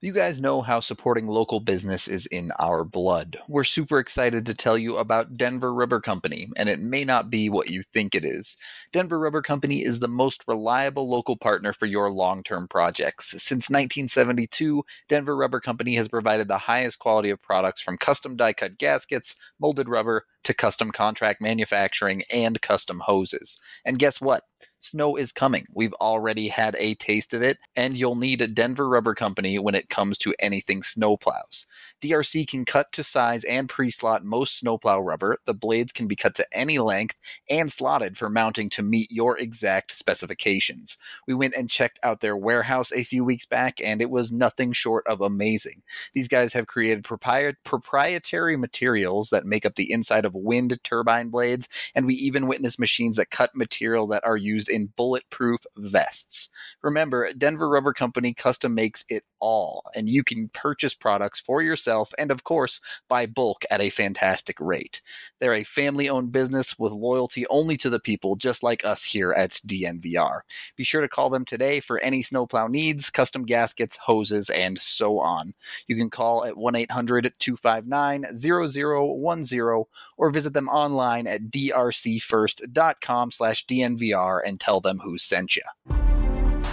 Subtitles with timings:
[0.00, 3.36] You guys know how supporting local business is in our blood.
[3.48, 7.50] We're super excited to tell you about Denver Rubber Company, and it may not be
[7.50, 8.56] what you think it is.
[8.92, 13.30] Denver Rubber Company is the most reliable local partner for your long term projects.
[13.30, 18.52] Since 1972, Denver Rubber Company has provided the highest quality of products from custom die
[18.52, 23.58] cut gaskets, molded rubber, to custom contract manufacturing and custom hoses.
[23.84, 24.44] And guess what?
[24.80, 25.66] Snow is coming.
[25.72, 29.74] We've already had a taste of it, and you'll need a Denver Rubber Company when
[29.74, 31.66] it comes to anything snowplows.
[32.02, 35.38] DRC can cut to size and pre slot most snowplow rubber.
[35.46, 37.16] The blades can be cut to any length
[37.50, 40.98] and slotted for mounting to meet your exact specifications.
[41.26, 44.72] We went and checked out their warehouse a few weeks back, and it was nothing
[44.72, 45.82] short of amazing.
[46.14, 51.28] These guys have created propri- proprietary materials that make up the inside of wind turbine
[51.28, 56.50] blades, and we even witnessed machines that cut material that are used in bulletproof vests.
[56.82, 62.12] Remember, Denver Rubber Company custom makes it all, and you can purchase products for yourself
[62.18, 65.00] and, of course, buy bulk at a fantastic rate.
[65.40, 69.32] They're a family owned business with loyalty only to the people, just like us here
[69.32, 70.40] at DNVR.
[70.76, 75.18] Be sure to call them today for any snowplow needs, custom gaskets, hoses, and so
[75.18, 75.54] on.
[75.86, 79.84] You can call at 1 800 259 0010
[80.16, 86.07] or visit them online at drcfirst.com slash DNVR and tell them who sent you.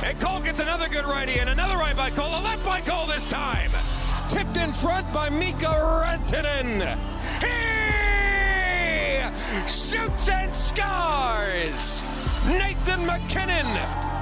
[0.05, 3.07] And Cole gets another good righty and another right by Cole, a left by Cole
[3.07, 3.71] this time.
[4.29, 5.65] Tipped in front by Mikko
[6.03, 6.95] Rantanen.
[7.41, 9.23] He
[9.67, 12.03] shoots and scores.
[12.45, 13.65] Nathan MacKinnon.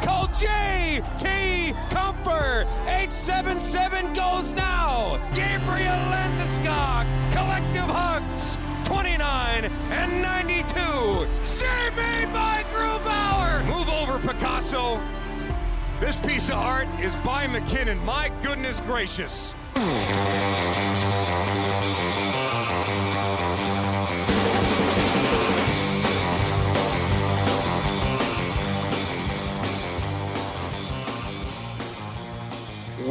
[0.06, 1.74] Call J.T.
[1.90, 2.64] Compher.
[2.88, 5.20] 877 goes now.
[5.36, 7.06] Gabriel Landeskog.
[7.34, 8.56] Collective hugs.
[8.86, 11.28] 29 and 92.
[11.44, 13.66] Save me by Grubauer.
[13.66, 15.02] Move over, Picasso.
[16.04, 17.98] This piece of art is by MacKinnon.
[18.04, 19.54] My goodness gracious.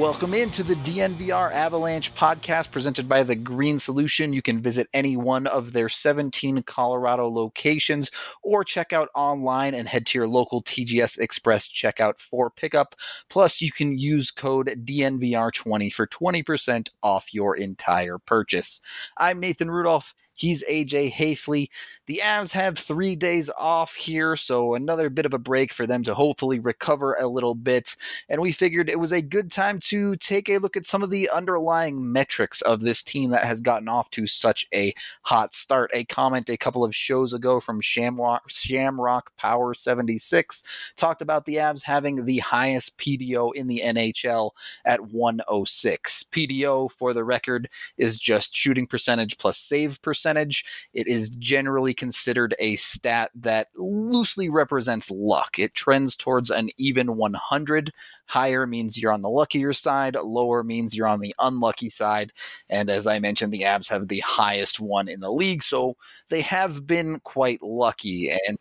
[0.02, 4.32] Welcome into the DNVR Avalanche podcast presented by The Green Solution.
[4.32, 8.10] You can visit any one of their 17 Colorado locations
[8.42, 12.96] or check out online and head to your local TGS Express checkout for pickup.
[13.30, 18.80] Plus, you can use code DNVR20 for 20% off your entire purchase.
[19.18, 20.14] I'm Nathan Rudolph.
[20.42, 21.68] He's AJ Haefele.
[22.06, 26.02] The Avs have three days off here, so another bit of a break for them
[26.02, 27.94] to hopefully recover a little bit.
[28.28, 31.10] And we figured it was a good time to take a look at some of
[31.10, 34.92] the underlying metrics of this team that has gotten off to such a
[35.22, 35.92] hot start.
[35.94, 40.64] A comment a couple of shows ago from Shamrock, Shamrock Power 76
[40.96, 44.50] talked about the Avs having the highest PDO in the NHL
[44.84, 46.24] at 106.
[46.32, 50.31] PDO, for the record, is just shooting percentage plus save percentage.
[50.36, 55.58] It is generally considered a stat that loosely represents luck.
[55.58, 57.92] It trends towards an even 100.
[58.26, 62.32] Higher means you're on the luckier side, lower means you're on the unlucky side.
[62.70, 65.96] And as I mentioned, the Avs have the highest one in the league, so
[66.28, 68.30] they have been quite lucky.
[68.30, 68.58] And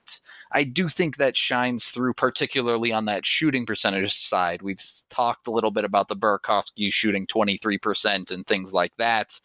[0.52, 4.62] I do think that shines through, particularly on that shooting percentage side.
[4.62, 9.40] We've talked a little bit about the Burakovsky shooting 23% and things like that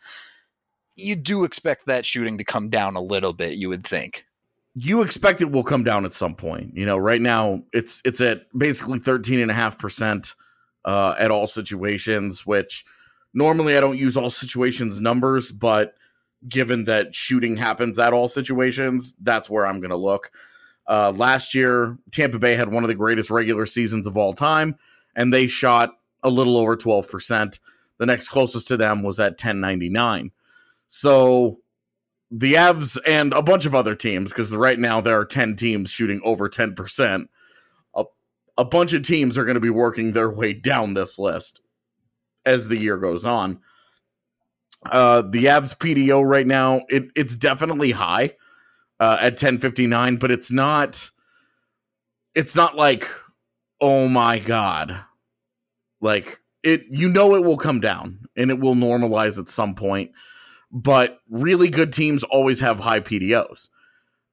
[0.96, 4.26] you do expect that shooting to come down a little bit, you would think.
[4.74, 6.76] You expect it will come down at some point.
[6.76, 10.34] You know, right now it's it's at basically 13.5%
[10.84, 12.84] uh, at all situations, which
[13.32, 15.94] normally I don't use all situations numbers, but
[16.48, 20.30] given that shooting happens at all situations, that's where I'm going to look.
[20.86, 24.76] Uh, last year, Tampa Bay had one of the greatest regular seasons of all time,
[25.16, 27.58] and they shot a little over 12%.
[27.98, 30.30] The next closest to them was at 1099.
[30.88, 31.58] So
[32.30, 35.90] the Avs and a bunch of other teams, because right now there are 10 teams
[35.90, 37.26] shooting over 10%,
[37.94, 38.04] a,
[38.58, 41.60] a bunch of teams are going to be working their way down this list
[42.44, 43.60] as the year goes on.
[44.84, 48.34] Uh, the Avs PDO right now, it, it's definitely high
[49.00, 51.10] uh, at 1059, but it's not,
[52.34, 53.08] it's not like,
[53.80, 55.00] oh my God.
[56.00, 60.12] Like it, you know, it will come down and it will normalize at some point
[60.76, 63.70] but really good teams always have high PDOs.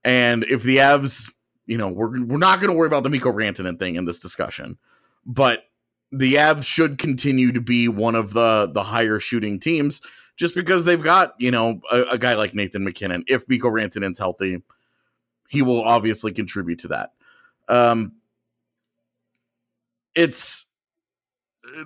[0.03, 1.31] And if the Avs,
[1.65, 4.19] you know, we're we're not going to worry about the Mikko Rantanen thing in this
[4.19, 4.77] discussion,
[5.25, 5.63] but
[6.11, 10.01] the Avs should continue to be one of the the higher shooting teams
[10.35, 13.23] just because they've got, you know, a, a guy like Nathan MacKinnon.
[13.27, 14.61] If Mikko Rantanen's healthy,
[15.47, 17.13] he will obviously contribute to that.
[17.69, 18.11] Um
[20.13, 20.65] it's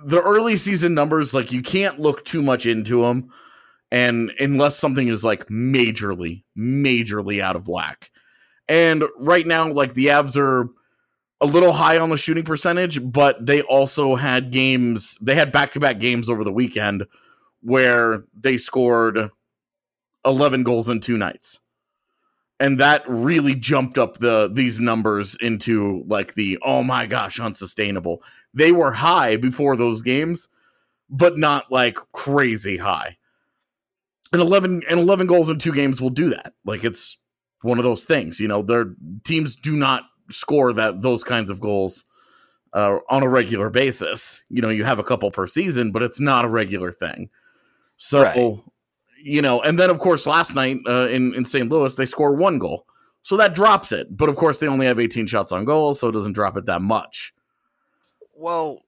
[0.04, 3.30] the early season numbers, like you can't look too much into them,
[3.90, 8.10] and unless something is like majorly, majorly out of whack.
[8.68, 10.68] And right now, like the Avs are
[11.40, 15.16] a little high on the shooting percentage, but they also had games.
[15.20, 17.04] They had back to back games over the weekend
[17.62, 19.30] where they scored
[20.24, 21.60] 11 goals in two nights.
[22.60, 28.22] And that really jumped up the these numbers into like the oh my gosh, unsustainable.
[28.52, 30.48] They were high before those games,
[31.08, 33.17] but not like crazy high.
[34.32, 36.52] And 11 and 11 goals in two games will do that.
[36.64, 37.18] Like it's
[37.62, 38.94] one of those things, you know, their
[39.24, 42.04] teams do not score that those kinds of goals
[42.72, 44.44] uh, on a regular basis.
[44.48, 47.30] You know, you have a couple per season, but it's not a regular thing.
[47.96, 48.60] So, right.
[49.22, 51.68] you know, and then of course last night uh, in in St.
[51.68, 52.86] Louis they score one goal,
[53.22, 54.16] so that drops it.
[54.16, 56.66] But of course they only have 18 shots on goal, so it doesn't drop it
[56.66, 57.34] that much.
[58.34, 58.82] Well,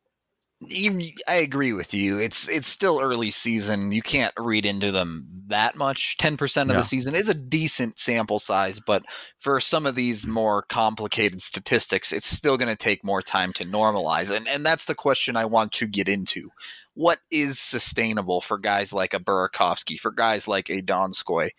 [0.63, 2.19] I agree with you.
[2.19, 3.93] It's it's still early season.
[3.93, 6.19] You can't read into them that much.
[6.19, 6.81] Ten percent of yeah.
[6.81, 9.03] the season is a decent sample size, but
[9.39, 13.65] for some of these more complicated statistics, it's still going to take more time to
[13.65, 14.35] normalize.
[14.35, 16.51] And and that's the question I want to get into.
[16.93, 21.51] What is sustainable for guys like a Burakovsky, for guys like a Donskoy?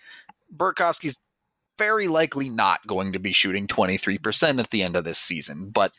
[0.55, 1.17] Burakovsky's
[1.79, 5.93] very likely not going to be shooting 23% at the end of this season, but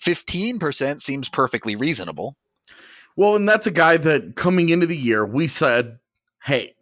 [0.00, 2.36] 15% seems perfectly reasonable.
[3.16, 5.98] Well, and that's a guy that coming into the year, we said,
[6.44, 6.74] hey,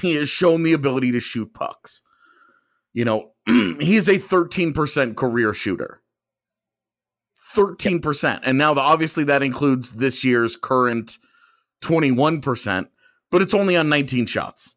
[0.00, 2.00] he has shown the ability to shoot pucks.
[2.92, 6.00] You know, he's a 13% career shooter.
[7.54, 8.40] 13%.
[8.44, 11.18] And now, the, obviously, that includes this year's current
[11.82, 12.88] 21%,
[13.30, 14.76] but it's only on 19 shots.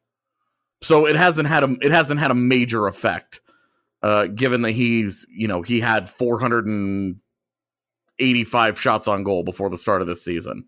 [0.83, 3.41] So it hasn't had a it hasn't had a major effect,
[4.03, 10.03] uh, given that he's you know he had 485 shots on goal before the start
[10.03, 10.67] of this season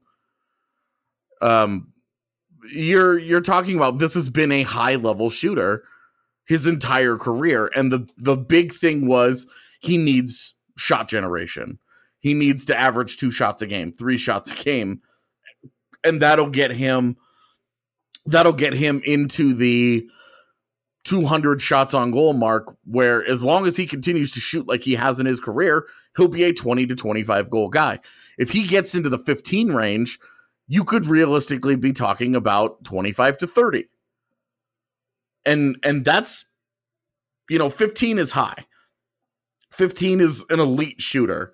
[1.42, 1.92] um
[2.72, 5.84] you're you're talking about this has been a high level shooter
[6.46, 9.48] his entire career and the the big thing was
[9.82, 11.80] he needs shot generation.
[12.20, 15.02] He needs to average two shots a game three shots a game
[16.04, 17.18] and that'll get him
[18.26, 20.06] that'll get him into the
[21.06, 24.96] 200 shots on goal mark where as long as he continues to shoot like he
[24.96, 25.88] has in his career
[26.18, 28.00] he'll be a 20 to 25 goal guy.
[28.38, 30.20] If he gets into the 15 range
[30.70, 33.86] you could realistically be talking about 25 to 30.
[35.46, 36.46] And and that's
[37.50, 38.66] you know, 15 is high.
[39.74, 41.52] 15 is an elite shooter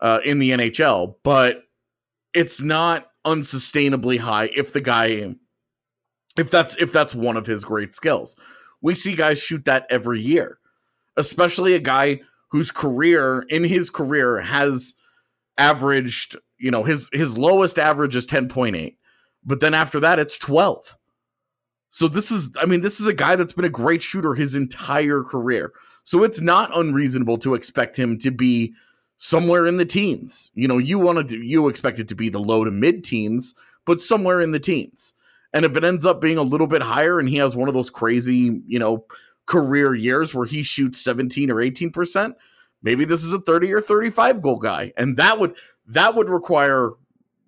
[0.00, 1.64] uh, in the NHL, but
[2.32, 5.34] it's not unsustainably high if the guy
[6.38, 8.36] if that's if that's one of his great skills.
[8.80, 10.58] We see guys shoot that every year.
[11.16, 12.20] Especially a guy
[12.50, 14.94] whose career in his career has
[15.58, 18.96] averaged you know his his lowest average is 10.8
[19.44, 20.96] but then after that it's 12
[21.88, 24.54] so this is i mean this is a guy that's been a great shooter his
[24.54, 25.72] entire career.
[26.04, 28.74] So it's not unreasonable to expect him to be
[29.16, 30.50] somewhere in the teens.
[30.54, 33.54] You know you wanted to you expect it to be the low to mid teens
[33.84, 35.14] but somewhere in the teens.
[35.52, 37.74] And if it ends up being a little bit higher and he has one of
[37.74, 39.06] those crazy you know
[39.46, 42.34] career years where he shoots 17 or 18%
[42.82, 44.92] maybe this is a 30 or 35 goal guy.
[44.96, 45.54] And that would
[45.88, 46.90] that would require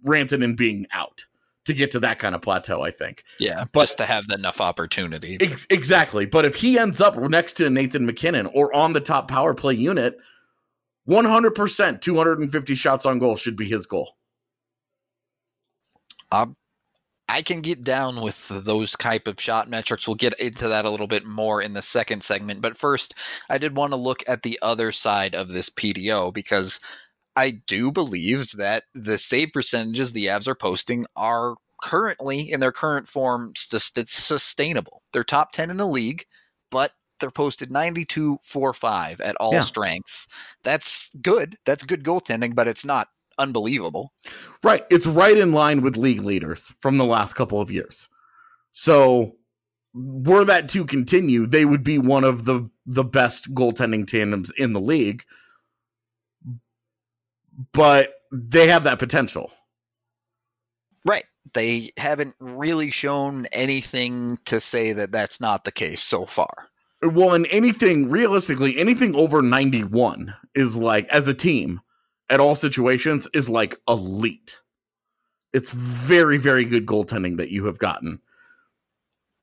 [0.05, 1.25] Rantanen being out
[1.65, 3.25] to get to that kind of plateau, I think.
[3.39, 5.37] Yeah, but, just to have enough opportunity.
[5.41, 6.25] Ex- exactly.
[6.25, 9.75] But if he ends up next to Nathan MacKinnon or on the top power play
[9.75, 10.19] unit,
[11.09, 14.17] 100%, 250 shots on goal should be his goal.
[16.33, 16.57] Um,
[17.29, 20.09] I can get down with those type of shot metrics.
[20.09, 22.63] We'll get into that a little bit more in the second segment.
[22.63, 23.15] But first,
[23.51, 26.81] I did want to look at the other side of this PDO because
[27.39, 32.73] I do believe that the save percentages the Avs are posting are currently in their
[32.73, 35.03] current form st- sustainable.
[35.13, 36.25] They're top 10 in the league,
[36.69, 39.61] but they're posted 92 4 5 at all yeah.
[39.61, 40.27] strengths.
[40.65, 41.57] That's good.
[41.65, 43.07] That's good goaltending, but it's not
[43.39, 44.13] unbelievable.
[44.65, 44.85] Right.
[44.91, 48.09] It's right in line with league leaders from the last couple of years.
[48.73, 49.37] So
[49.95, 54.73] were that to continue, they would be one of the the best goaltending tandems in
[54.73, 55.23] the league
[57.73, 59.51] but they have that potential.
[61.05, 61.25] Right.
[61.55, 66.69] They haven't really shown anything to say that that's not the case so far.
[67.03, 71.81] Well, and anything realistically, anything over 91 is like, as a team,
[72.29, 74.59] at all situations, is like elite.
[75.53, 78.21] It's very, very good goaltending that you have gotten.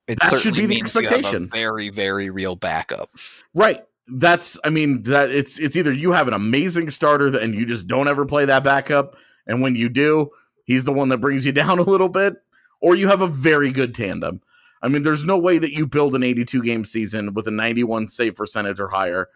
[0.07, 1.49] It that should be the expectation.
[1.49, 3.09] very, very real backup.
[3.55, 7.65] Right that's I mean that it's it's either you have an amazing starter and you
[7.65, 9.15] just don't ever play that backup,
[9.47, 10.29] and when you do,
[10.63, 12.35] he's the one that brings you down a little bit,
[12.81, 14.41] or you have a very good tandem.
[14.81, 18.07] I mean, there's no way that you build an 82 game season with a 91
[18.07, 19.29] save percentage or higher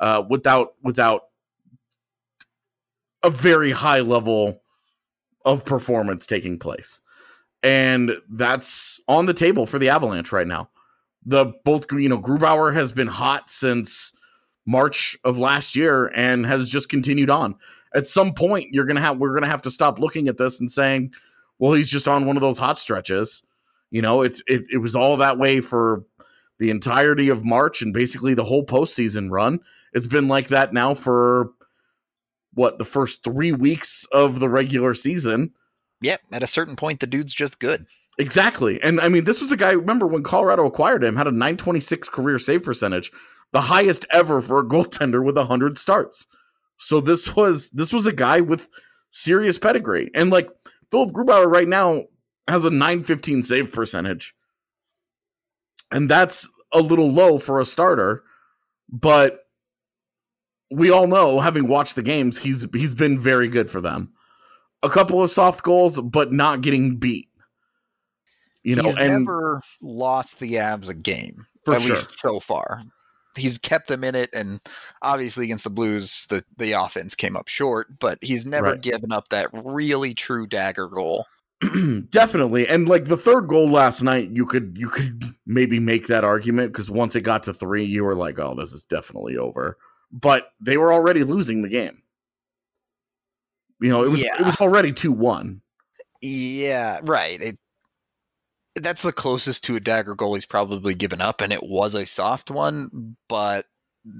[0.00, 1.22] uh, without without
[3.22, 4.62] a very high level
[5.44, 7.00] of performance taking place.
[7.62, 10.68] And that's on the table for the Avalanche right now.
[11.28, 14.14] The both you know Grubauer has been hot since
[14.66, 17.54] March of last year and has just continued on.
[17.94, 20.70] At some point, you're gonna have we're gonna have to stop looking at this and
[20.70, 21.12] saying,
[21.58, 23.42] well, he's just on one of those hot stretches.
[23.90, 26.04] You know, it it, it was all that way for
[26.58, 29.60] the entirety of March and basically the whole postseason run.
[29.92, 31.50] It's been like that now for
[32.54, 35.52] what the first three weeks of the regular season.
[36.00, 36.20] Yep.
[36.32, 37.86] At a certain point, the dude's just good.
[38.18, 38.82] Exactly.
[38.82, 42.08] And I mean, this was a guy, remember when Colorado acquired him, had a 926
[42.08, 43.12] career save percentage,
[43.52, 46.26] the highest ever for a goaltender with 100 starts.
[46.78, 48.68] So this was this was a guy with
[49.10, 50.10] serious pedigree.
[50.14, 50.48] And like
[50.90, 52.04] Philip Grubauer right now
[52.48, 54.34] has a 915 save percentage.
[55.90, 58.22] And that's a little low for a starter,
[58.90, 59.46] but
[60.70, 64.12] we all know, having watched the games, he's he's been very good for them.
[64.82, 67.28] A couple of soft goals, but not getting beat.
[68.62, 71.90] You know, he's and never lost the Avs a game, at sure.
[71.90, 72.82] least so far.
[73.36, 74.60] He's kept them in it, and
[75.02, 77.98] obviously against the Blues, the the offense came up short.
[77.98, 78.80] But he's never right.
[78.80, 81.26] given up that really true dagger goal.
[82.10, 86.22] definitely and like the third goal last night you could you could maybe make that
[86.22, 89.76] argument because once it got to three you were like oh this is definitely over
[90.10, 92.02] but they were already losing the game.
[93.80, 94.40] You know, it was yeah.
[94.40, 95.60] it was already two one.
[96.20, 97.40] Yeah, right.
[97.40, 97.58] It,
[98.82, 102.06] that's the closest to a dagger goal he's probably given up, and it was a
[102.06, 103.66] soft one, but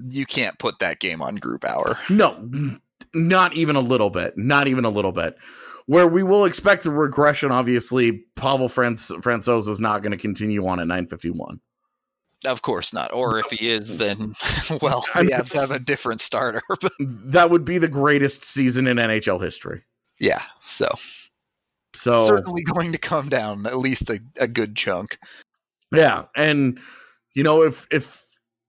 [0.09, 1.97] you can't put that game on Grubauer.
[2.09, 2.79] No,
[3.13, 4.37] not even a little bit.
[4.37, 5.35] Not even a little bit.
[5.85, 10.67] Where we will expect a regression, obviously, Pavel Franz- Francouz is not going to continue
[10.67, 11.59] on at 951.
[12.45, 13.11] Of course not.
[13.11, 14.35] Or if he is, then
[14.81, 16.61] well, we have to have a different starter.
[16.99, 19.83] that would be the greatest season in NHL history.
[20.19, 20.43] Yeah.
[20.63, 20.89] So,
[21.93, 25.17] so certainly going to come down at least a, a good chunk.
[25.91, 26.79] Yeah, and
[27.33, 28.25] you know if if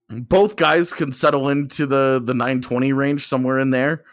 [0.09, 4.05] both guys can settle into the the 920 range somewhere in there,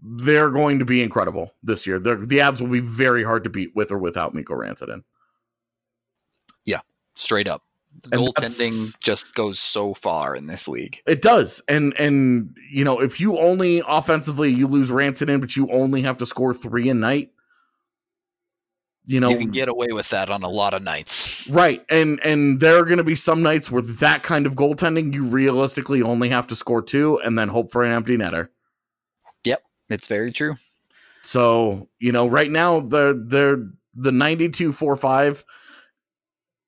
[0.00, 1.98] they're going to be incredible this year.
[1.98, 5.02] They're, the Avs will be very hard to beat with or without Mikko Rantanen.
[6.64, 6.80] Yeah,
[7.14, 7.62] straight up
[8.08, 11.00] goaltending just goes so far in this league.
[11.06, 11.60] It does.
[11.68, 16.16] And and you know, if you only offensively you lose Rantanen, but you only have
[16.18, 17.32] to score three a night,
[19.10, 21.48] you know you can get away with that on a lot of nights.
[21.48, 21.84] Right.
[21.90, 26.00] And and there are gonna be some nights where that kind of goaltending you realistically
[26.00, 28.50] only have to score two and then hope for an empty netter.
[29.42, 30.54] Yep, it's very true.
[31.22, 35.44] So, you know, right now the the the 92 4 5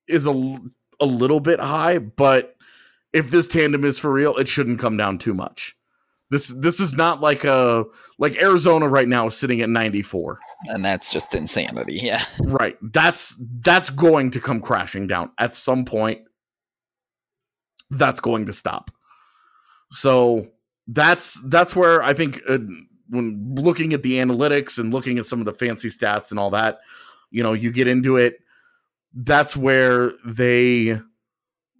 [0.08, 0.58] is a
[1.00, 2.56] a little bit high, but
[3.12, 5.76] if this tandem is for real, it shouldn't come down too much.
[6.32, 7.84] This this is not like a
[8.18, 10.38] like Arizona right now is sitting at 94.
[10.66, 12.00] And that's just insanity.
[12.02, 12.24] Yeah.
[12.40, 12.76] Right.
[12.80, 16.22] That's that's going to come crashing down at some point.
[17.90, 18.90] That's going to stop.
[19.90, 20.48] So
[20.88, 22.58] that's that's where I think uh,
[23.10, 26.50] when looking at the analytics and looking at some of the fancy stats and all
[26.50, 26.78] that,
[27.30, 28.38] you know, you get into it
[29.14, 30.98] that's where they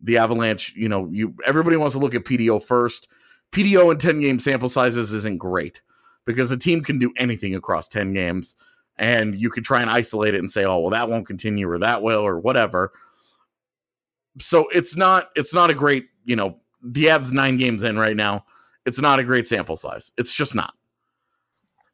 [0.02, 3.08] the Avalanche, you know, you everybody wants to look at PDO first.
[3.52, 5.80] PDO and 10 game sample sizes isn't great
[6.24, 8.56] because a team can do anything across 10 games
[8.96, 11.78] and you could try and isolate it and say, "Oh, well that won't continue or
[11.78, 12.92] that will or whatever."
[14.38, 18.16] So it's not it's not a great, you know, the Avs 9 games in right
[18.16, 18.44] now.
[18.84, 20.12] It's not a great sample size.
[20.16, 20.74] It's just not.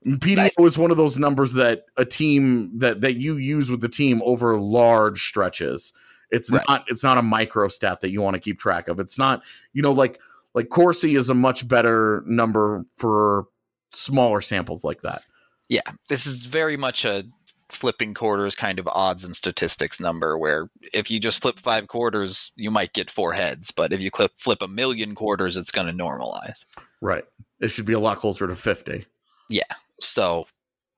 [0.06, 3.88] PDO is one of those numbers that a team that that you use with the
[3.88, 5.92] team over large stretches.
[6.30, 6.64] It's right.
[6.68, 9.00] not it's not a micro stat that you want to keep track of.
[9.00, 10.20] It's not, you know, like
[10.58, 13.44] like Corsi is a much better number for
[13.92, 15.22] smaller samples like that.
[15.68, 17.22] Yeah, this is very much a
[17.68, 22.50] flipping quarters kind of odds and statistics number where if you just flip five quarters,
[22.56, 25.86] you might get four heads, but if you flip flip a million quarters, it's going
[25.86, 26.64] to normalize.
[27.00, 27.24] Right.
[27.60, 29.06] It should be a lot closer to 50.
[29.48, 29.62] Yeah.
[30.00, 30.48] So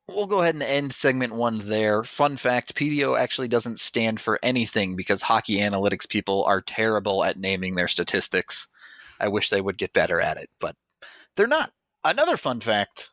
[0.09, 2.03] we'll go ahead and end segment one there.
[2.03, 7.39] Fun fact PDO actually doesn't stand for anything because hockey analytics people are terrible at
[7.39, 8.70] naming their statistics.
[9.21, 10.75] I wish they would get better at it, but
[11.37, 11.73] they're not.
[12.03, 13.11] Another fun fact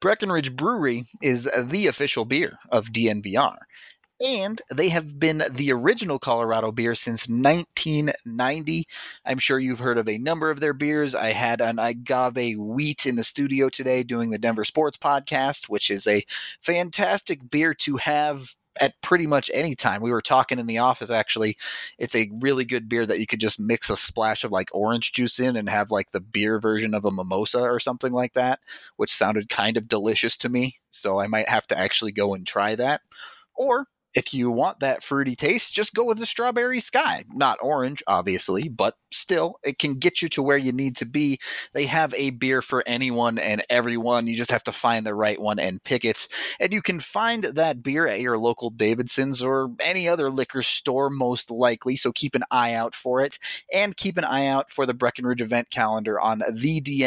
[0.00, 3.56] Breckenridge Brewery is the official beer of DNVR.
[4.24, 8.84] and they have been the original Colorado beer since 1990.
[9.26, 11.14] I'm sure you've heard of a number of their beers.
[11.14, 15.90] I had an agave wheat in the studio today doing the Denver Sports Podcast, which
[15.90, 16.24] is a
[16.60, 20.02] fantastic beer to have at pretty much any time.
[20.02, 21.56] We were talking in the office actually.
[21.98, 25.12] It's a really good beer that you could just mix a splash of like orange
[25.12, 28.60] juice in and have like the beer version of a mimosa or something like that,
[28.96, 30.76] which sounded kind of delicious to me.
[30.90, 33.02] So I might have to actually go and try that.
[33.54, 37.24] Or if you want that fruity taste, just go with the strawberry sky.
[37.32, 41.38] Not orange, obviously, but still, it can get you to where you need to be.
[41.72, 44.26] They have a beer for anyone and everyone.
[44.26, 46.28] You just have to find the right one and pick it.
[46.60, 51.10] And you can find that beer at your local Davidson's or any other liquor store,
[51.10, 51.96] most likely.
[51.96, 53.38] So keep an eye out for it.
[53.72, 56.98] And keep an eye out for the Breckenridge event calendar on thednvr.com.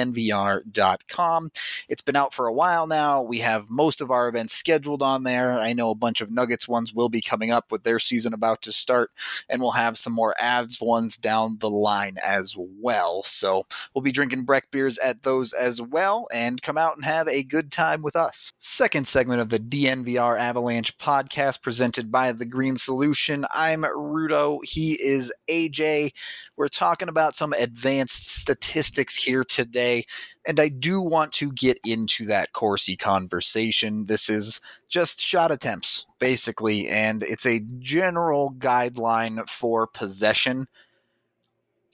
[1.90, 3.22] It's been out for a while now.
[3.22, 5.60] We have most of our events scheduled on there.
[5.60, 8.62] I know a bunch of Nuggets ones will be coming up with their season about
[8.64, 9.12] to start,
[9.50, 13.24] and we'll have some more Avs ones down the line as well.
[13.24, 17.28] So we'll be drinking Breck beers at those as well, and come out and have
[17.28, 18.52] a good time with us.
[18.60, 23.46] Second segment of the DNVR Avalanche podcast presented by The Green Solution.
[23.54, 24.60] I'm Rudo.
[24.64, 26.12] He is AJ.
[26.58, 30.06] We're talking about some advanced statistics here today.
[30.48, 34.06] And I do want to get into that Corsi conversation.
[34.06, 40.68] This is just shot attempts, basically, and it's a general guideline for possession.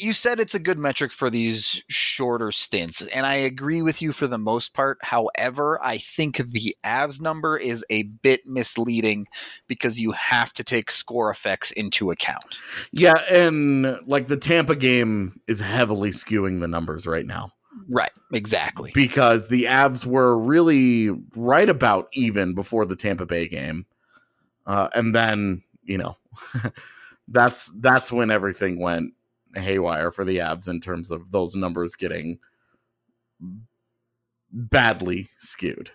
[0.02, 4.12] You said it's a good metric for these shorter stints, and I agree with you
[4.12, 4.98] for the most part.
[5.02, 9.28] However, I think the Avs number is a bit misleading
[9.68, 12.58] because you have to take score effects into account.
[12.92, 17.52] Yeah, and like the Tampa game is heavily skewing the numbers right now.
[17.88, 18.92] Right, exactly.
[18.96, 23.86] Because the Avs were really right about even before the Tampa Bay game.
[24.66, 26.18] Uh, and then, you know,
[27.28, 29.14] that's that's when everything went
[29.56, 32.40] haywire for the Avs in terms of those numbers getting
[34.52, 35.92] badly skewed.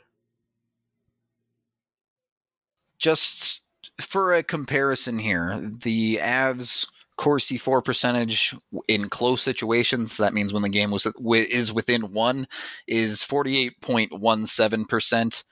[2.99, 3.63] Just
[4.01, 6.87] for a comparison here, the Avs
[7.17, 8.55] Corsi for percentage
[8.89, 12.47] in close situations, that means when the game was is within one,
[12.87, 15.45] is forty eight point one seven percent.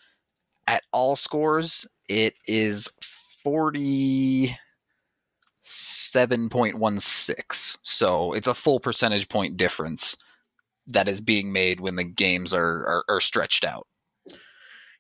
[0.67, 2.91] At all scores, it is
[3.43, 4.57] forty
[5.67, 7.79] seven point one six.
[7.83, 10.17] So it's a full percentage point difference
[10.87, 13.87] that is being made when the games are, are, are stretched out.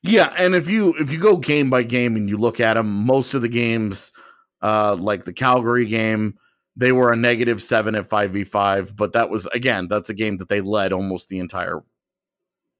[0.03, 3.07] Yeah, and if you if you go game by game and you look at them,
[3.07, 4.13] most of the games,
[4.61, 6.39] uh, like the Calgary game,
[6.77, 10.15] they were a negative seven at five v five, but that was again that's a
[10.15, 11.83] game that they led almost the entire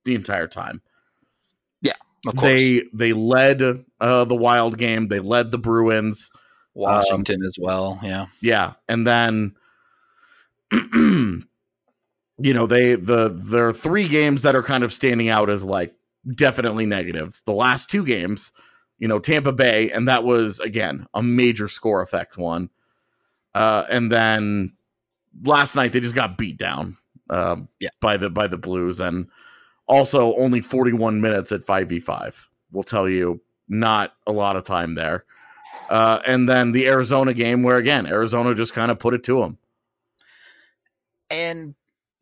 [0.05, 0.83] the entire time.
[1.81, 1.93] Yeah,
[2.27, 2.53] of course.
[2.53, 5.09] They they led uh, the Wild game.
[5.09, 6.31] They led the Bruins,
[6.75, 7.99] Washington um, as well.
[8.03, 9.55] Yeah, yeah, and then.
[10.73, 11.45] you
[12.39, 15.95] know they the there are three games that are kind of standing out as like
[16.35, 18.51] definitely negatives the last two games
[18.99, 22.71] you know tampa bay and that was again a major score effect one
[23.55, 24.73] uh, and then
[25.45, 26.97] last night they just got beat down
[27.31, 27.91] uh, yeah.
[28.01, 29.29] by the by the Blues, and
[29.87, 35.25] also only 41 minutes at 5v5 will tell you not a lot of time there.
[35.89, 39.41] Uh, and then the Arizona game, where again Arizona just kind of put it to
[39.41, 39.59] them.
[41.31, 41.75] And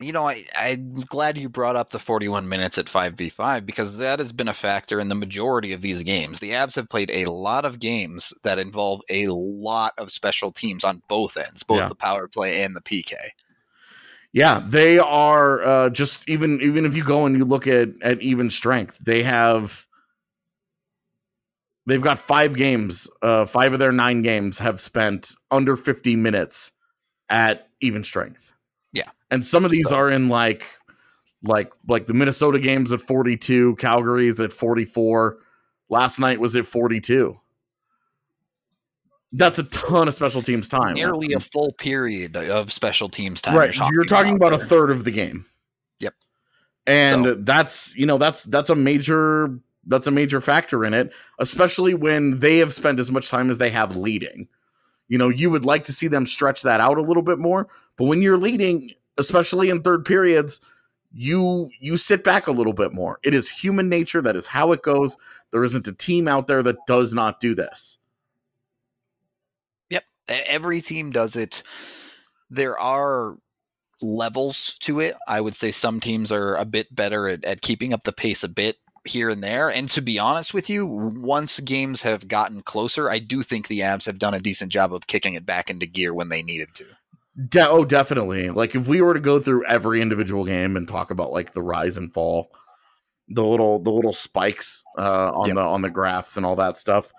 [0.02, 4.18] you know, I, I'm glad you brought up the 41 minutes at 5v5 because that
[4.18, 6.40] has been a factor in the majority of these games.
[6.40, 10.84] The Avs have played a lot of games that involve a lot of special teams
[10.84, 11.88] on both ends, both yeah.
[11.88, 13.12] the power play and the PK.
[14.32, 18.22] Yeah, they are uh, just even even if you go and you look at at
[18.22, 19.86] even strength, they have
[21.86, 23.08] they've got five games.
[23.20, 26.72] Uh, five of their nine games have spent under 50 minutes
[27.28, 28.52] at even strength.
[28.92, 29.10] Yeah.
[29.30, 29.96] And some of these so.
[29.96, 30.66] are in like
[31.44, 35.38] like like the Minnesota games at 42, Calgary's at 44.
[35.88, 37.38] Last night was at 42.
[39.34, 40.94] That's a ton of special teams time.
[40.94, 43.56] Nearly a full period of special teams time.
[43.56, 43.66] Right.
[43.66, 45.46] You're talking, you're talking about, about a third of the game.
[46.00, 46.14] Yep.
[46.86, 47.34] And so.
[47.40, 52.38] that's, you know, that's that's a major that's a major factor in it, especially when
[52.38, 54.48] they have spent as much time as they have leading.
[55.08, 57.68] You know, you would like to see them stretch that out a little bit more,
[57.96, 60.60] but when you're leading, especially in third periods,
[61.12, 63.18] you you sit back a little bit more.
[63.22, 65.18] It is human nature, that is how it goes.
[65.50, 67.98] There isn't a team out there that does not do this.
[69.90, 71.62] Yep, every team does it.
[72.48, 73.36] There are
[74.00, 75.16] levels to it.
[75.28, 78.42] I would say some teams are a bit better at, at keeping up the pace
[78.42, 79.68] a bit here and there.
[79.68, 83.80] And to be honest with you, once games have gotten closer, I do think the
[83.80, 86.68] Avs have done a decent job of kicking it back into gear when they needed
[86.74, 86.84] to.
[87.48, 88.50] De- oh, definitely.
[88.50, 91.62] Like if we were to go through every individual game and talk about like the
[91.62, 92.50] rise and fall,
[93.28, 95.56] the little the little spikes uh, on Yep.
[95.56, 97.10] the on the graphs and all that stuff,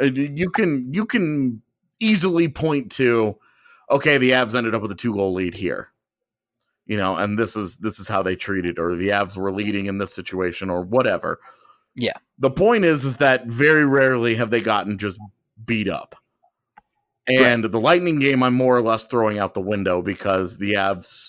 [0.00, 1.62] uh, you can you can
[2.00, 3.38] easily point to,
[3.90, 5.88] okay, the Avs ended up with a two goal lead here,
[6.86, 9.86] you know, and this is this is how they treated, or the Avs were leading
[9.86, 11.40] in this situation, or whatever.
[11.94, 12.16] Yeah.
[12.38, 15.18] The point is, is that very rarely have they gotten just
[15.64, 16.16] beat up.
[17.26, 21.28] And the Lightning game, I'm more or less throwing out the window because the Avs,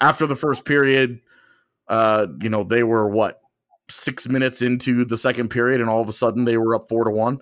[0.00, 1.20] after the first period,
[1.88, 3.40] uh, you know, they were what
[3.88, 7.04] six minutes into the second period, and all of a sudden they were up four
[7.04, 7.38] to one.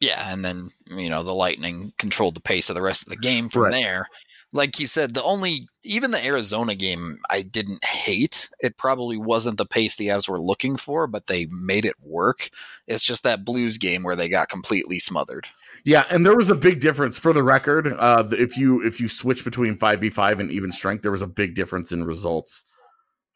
[0.00, 3.16] Yeah, and then you know the Lightning controlled the pace of the rest of the
[3.16, 3.72] game from Right.
[3.72, 4.08] there.
[4.56, 8.48] Like you said, the only even the Arizona game I didn't hate.
[8.60, 12.50] It probably wasn't the pace the Avs were looking for, but they made it work.
[12.88, 15.46] It's just that Blues game where they got completely smothered.
[15.84, 17.92] Yeah, and there was a big difference for the record.
[17.92, 21.22] Uh, if you if you switch between five v five and even strength, there was
[21.22, 22.64] a big difference in results.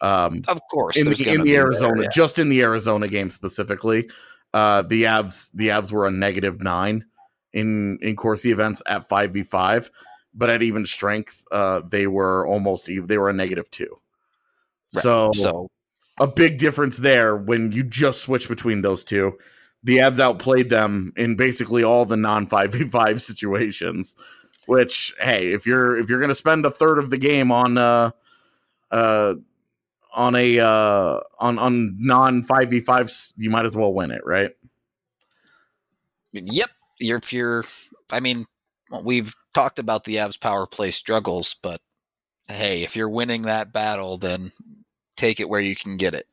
[0.00, 2.08] Um, Of course, in the, in the there, Arizona, yeah.
[2.12, 4.08] just in the Arizona game specifically,
[4.54, 7.04] uh, the Avs the Avs were a negative nine
[7.52, 9.90] in in Corsi events at five v five,
[10.34, 13.06] but at even strength, uh, they were almost even.
[13.06, 14.00] They were a negative two.
[14.94, 15.02] Right.
[15.02, 15.70] So, So
[16.20, 19.38] a big difference there when you just switch between those two.
[19.82, 24.16] The Avs outplayed them in basically all the non five v five situations.
[24.66, 27.78] Which, hey, if you're if you're going to spend a third of the game on
[27.78, 28.10] uh
[28.90, 29.34] uh
[30.12, 34.24] on a uh on on non five v five, you might as well win it,
[34.24, 34.50] right?
[36.32, 36.68] Yep.
[37.00, 37.64] You're, if you're,
[38.10, 38.46] I mean,
[38.90, 41.80] well, we've talked about the Avs power play struggles, but
[42.48, 44.52] hey, if you're winning that battle, then
[45.16, 46.26] take it where you can get it.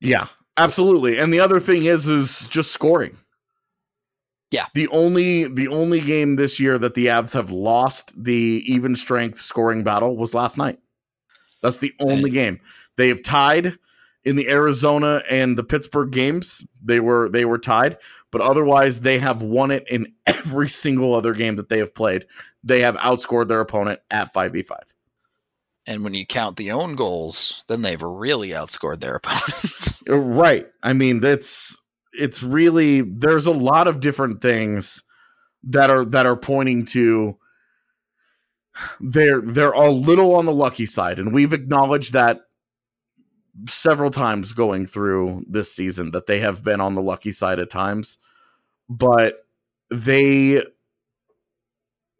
[0.00, 1.18] Yeah, absolutely.
[1.18, 3.16] And the other thing is is just scoring.
[4.50, 4.66] Yeah.
[4.74, 9.40] The only the only game this year that the Avs have lost the even strength
[9.40, 10.78] scoring battle was last night.
[11.62, 12.60] That's the only game.
[12.96, 13.78] They have tied
[14.24, 16.66] in the Arizona and the Pittsburgh games.
[16.82, 17.98] They were they were tied,
[18.30, 22.26] but otherwise they have won it in every single other game that they have played.
[22.62, 24.78] They have outscored their opponent at 5v5.
[25.86, 30.02] And when you count the own goals, then they've really outscored their opponents.
[30.08, 30.66] Uh, Right.
[30.82, 31.80] I mean, that's
[32.12, 35.02] it's really there's a lot of different things
[35.64, 37.36] that are that are pointing to
[39.00, 42.40] they're they're a little on the lucky side, and we've acknowledged that
[43.68, 47.70] several times going through this season that they have been on the lucky side at
[47.70, 48.18] times,
[48.88, 49.46] but
[49.90, 50.62] they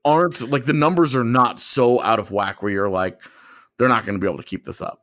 [0.05, 3.21] aren't like the numbers are not so out of whack where you're like
[3.79, 5.01] they're not going to be able to keep this up.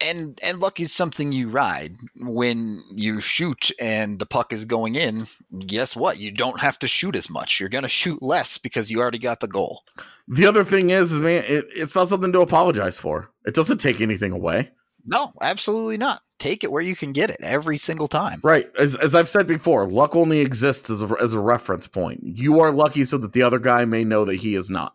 [0.00, 1.96] and and luck is something you ride.
[2.16, 5.26] When you shoot and the puck is going in,
[5.66, 6.18] guess what?
[6.18, 7.58] You don't have to shoot as much.
[7.60, 9.82] You're going to shoot less because you already got the goal.
[10.28, 13.30] The other thing is, is man, it, it's not something to apologize for.
[13.46, 14.72] It doesn't take anything away,
[15.04, 16.22] No, absolutely not.
[16.38, 18.40] Take it where you can get it every single time.
[18.42, 18.68] right?
[18.78, 22.20] As, as I've said before, luck only exists as a, as a reference point.
[22.22, 24.94] You are lucky so that the other guy may know that he is not.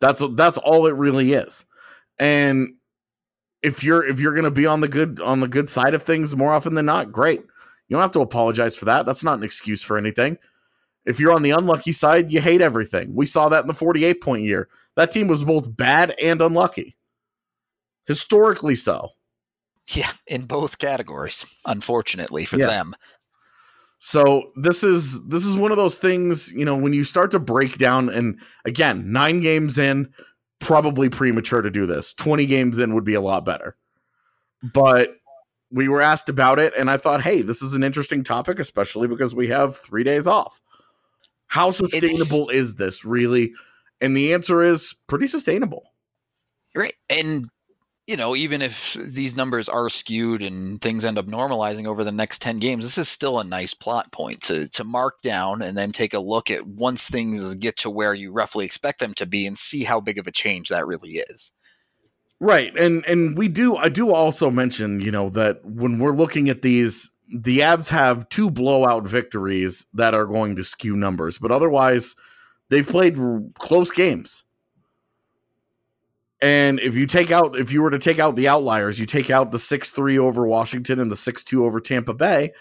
[0.00, 1.64] That's that's all it really is.
[2.18, 2.74] And
[3.62, 6.34] if you're if you're gonna be on the good on the good side of things
[6.34, 7.40] more often than not, great.
[7.40, 9.06] You don't have to apologize for that.
[9.06, 10.38] That's not an excuse for anything.
[11.04, 13.14] If you're on the unlucky side, you hate everything.
[13.14, 14.68] We saw that in the 48 point year.
[14.96, 16.96] That team was both bad and unlucky.
[18.06, 19.10] Historically so.
[19.92, 22.66] Yeah, in both categories, unfortunately for Yeah.
[22.66, 22.94] them.
[23.98, 27.38] So this is this is one of those things, you know, when you start to
[27.38, 30.12] break down and again, 9 games in
[30.60, 32.12] probably premature to do this.
[32.14, 33.76] 20 games in would be a lot better.
[34.74, 35.16] But
[35.70, 39.08] we were asked about it and I thought, "Hey, this is an interesting topic especially
[39.08, 40.60] because we have 3 days off."
[41.48, 43.52] How sustainable is this really?
[44.00, 45.84] And the answer is pretty sustainable.
[46.74, 46.94] Right.
[47.10, 47.48] And,
[48.06, 52.10] you know, even if these numbers are skewed and things end up normalizing over the
[52.10, 55.76] next 10 games, this is still a nice plot point to, to mark down and
[55.78, 59.26] then take a look at once things get to where you roughly expect them to
[59.26, 61.52] be and see how big of a change that really is.
[62.40, 62.76] Right.
[62.76, 66.62] And and we do I do also mention, you know, that when we're looking at
[66.62, 72.16] these the Avs have two blowout victories that are going to skew numbers, but otherwise
[72.68, 73.16] they've played
[73.60, 74.42] close games.
[76.42, 79.30] And if you take out if you were to take out the outliers, you take
[79.30, 82.52] out the 6-3 over Washington and the 6-2 over Tampa Bay,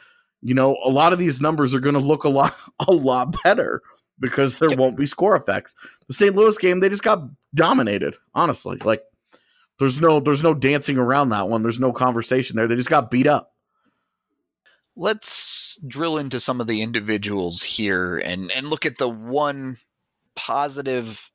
[0.41, 2.55] you know, a lot of these numbers are going to look a lot
[2.87, 3.81] a lot better
[4.19, 5.75] because there won't be score effects.
[6.07, 6.35] The St.
[6.35, 8.77] Louis game, they just got dominated, honestly.
[8.77, 9.03] Like
[9.79, 11.63] There's no there's no dancing around that one.
[11.63, 12.67] There's no conversation there.
[12.67, 13.55] They just got beat up.
[14.95, 19.77] Let's drill into some of the individuals here and and look at the one
[20.35, 21.30] positive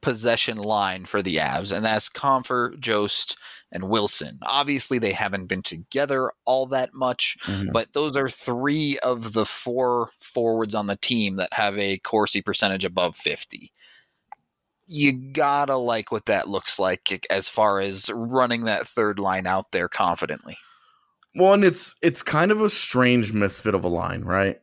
[0.00, 3.36] possession line for the Avs, and that's Compher, Jost,
[3.72, 4.38] and Wilson.
[4.42, 7.72] Obviously, they haven't been together all that much, Mhm.
[7.72, 12.42] but those are three of the four forwards on the team that have a Corsi
[12.42, 13.72] percentage above 50.
[14.86, 19.70] You gotta like what that looks like as far as running that third line out
[19.70, 20.58] there confidently.
[21.36, 24.60] Well, and it's it's kind of a strange misfit of a line, right?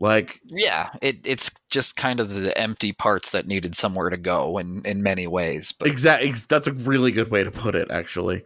[0.00, 4.58] Like Yeah, it, it's just kind of the empty parts that needed somewhere to go
[4.58, 5.72] in, in many ways.
[5.72, 8.44] But exactly that's a really good way to put it actually.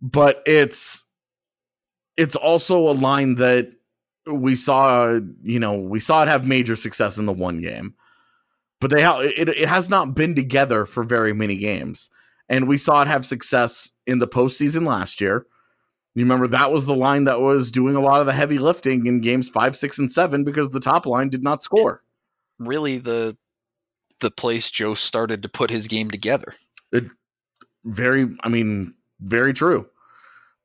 [0.00, 1.04] But it's
[2.16, 3.72] it's also a line that
[4.26, 7.94] we saw you know we saw it have major success in the one game.
[8.80, 12.10] But they ha- it, it has not been together for very many games.
[12.48, 15.46] And we saw it have success in the postseason last year
[16.14, 19.06] you remember that was the line that was doing a lot of the heavy lifting
[19.06, 22.02] in games five six and seven because the top line did not score.
[22.58, 23.36] Really the
[24.20, 26.54] the place Joe started to put his game together.
[26.92, 27.04] It
[27.84, 29.88] very i mean very true.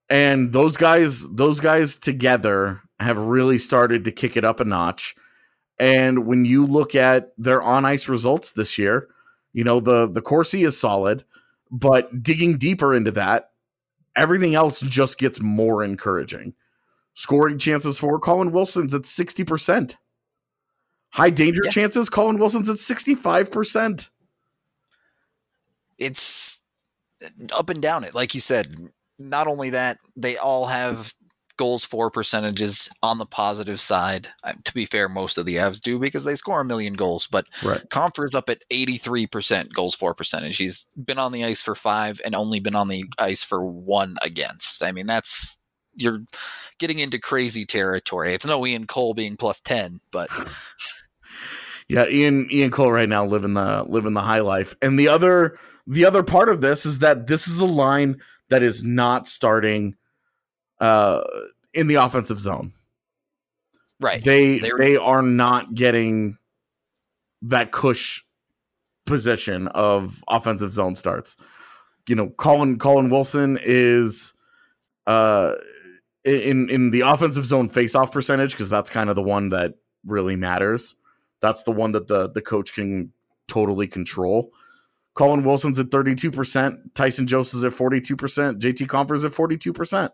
[0.09, 5.15] And those guys those guys together have really started to kick it up a notch.
[5.79, 9.07] And when you look at their on ice results this year
[9.57, 11.25] you know the the corsi is solid
[11.71, 13.49] but digging deeper into that
[14.17, 16.53] everything else just gets more encouraging
[17.13, 19.95] scoring chances for colin wilson's at 60%
[21.11, 21.71] high danger Yeah.
[21.71, 24.09] chances colin wilson's at 65%
[25.97, 26.61] It's
[27.23, 28.13] uh, up and down it.
[28.13, 28.75] Like you said,
[29.17, 31.11] not only that, they all have
[31.57, 34.29] goals for percentages on the positive side.
[34.43, 37.27] Uh, To be fair, most of the Avs do because they score a million goals,
[37.27, 37.81] but right
[38.23, 40.57] is up at 83% goals for percentage.
[40.57, 44.17] He's been on the ice for five and only been on the ice for one
[44.21, 44.83] against.
[44.83, 45.57] I mean, that's
[45.95, 46.21] you're
[46.79, 48.33] getting into crazy territory.
[48.33, 50.29] It's no Ian Cole being plus 10, but
[51.89, 54.75] Yeah, Ian Ian Cole right now living the living the high life.
[54.81, 58.17] And the other the other part of this is that this is a line
[58.49, 59.95] that is not starting
[60.79, 61.21] uh
[61.73, 62.73] in the offensive zone.
[63.99, 64.23] right.
[64.23, 66.37] They They're- they are not getting
[67.43, 68.23] that cush
[69.05, 71.37] position of offensive zone starts.
[72.07, 74.33] You know, Colin Colin Wilson is
[75.05, 75.53] uh
[76.23, 80.35] in in the offensive zone faceoff percentage because that's kind of the one that really
[80.35, 80.95] matters.
[81.41, 83.11] That's the one that the the coach can
[83.47, 84.51] totally control.
[85.13, 90.11] Colin Wilson's at 32%, Tyson Jost's at 42%, JT Compher's at 42%.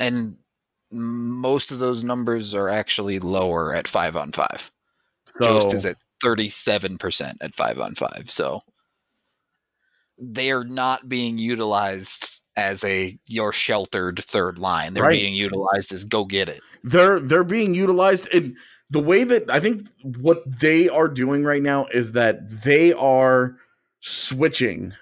[0.00, 0.36] And
[0.90, 4.72] most of those numbers are actually lower at 5 on 5.
[5.26, 8.30] So Jost is at 37% at 5 on 5.
[8.30, 8.62] So
[10.18, 14.94] they are not being utilized as a your sheltered third line.
[14.94, 15.20] They're Right.
[15.20, 16.60] being utilized as go get it.
[16.82, 18.56] they're they're being utilized in
[18.88, 19.86] the way that I think
[20.18, 23.56] what they are doing right now is that they are
[24.00, 24.94] switching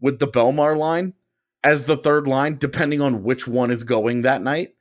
[0.00, 1.14] with the Bellemare line
[1.64, 4.74] as the third line, depending on which one is going that night.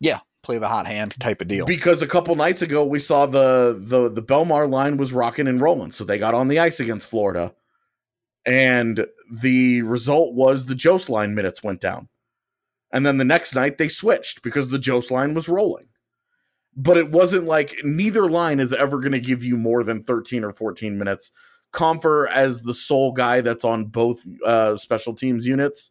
[0.00, 1.66] Yeah, play the hot hand type of deal.
[1.66, 5.60] Because a couple nights ago we saw the the the Bellemare line was rocking and
[5.60, 7.54] rolling, so they got on the ice against Florida,
[8.44, 12.08] and the result was the Jost line minutes went down,
[12.92, 15.88] and then the next night they switched because the Jost line was rolling.
[16.76, 20.44] But it wasn't like neither line is ever going to give you more than thirteen
[20.44, 21.32] or fourteen minutes.
[21.72, 25.90] Compher as the sole guy that's on both uh, special teams units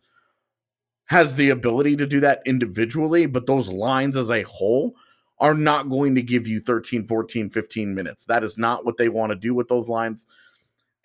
[1.07, 4.95] has the ability to do that individually, but those lines as a whole
[5.39, 8.25] are not going to give you 13, 14, 15 minutes.
[8.25, 10.27] That is not what they want to do with those lines.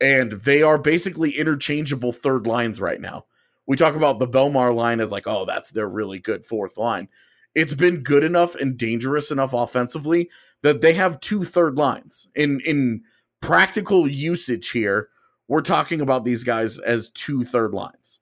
[0.00, 3.26] And they are basically interchangeable third lines right now.
[3.66, 7.08] We talk about the Bellemare line as like, oh, that's their really good fourth line.
[7.54, 10.30] It's been good enough and dangerous enough offensively
[10.62, 12.28] that they have two third lines.
[12.34, 13.02] In in
[13.40, 15.10] practical usage here,
[15.46, 18.21] we're talking about these guys as two third lines.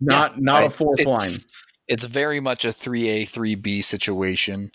[0.00, 1.30] Not not a fourth it's, line.
[1.88, 4.70] It's very much a 3A, 3B situation.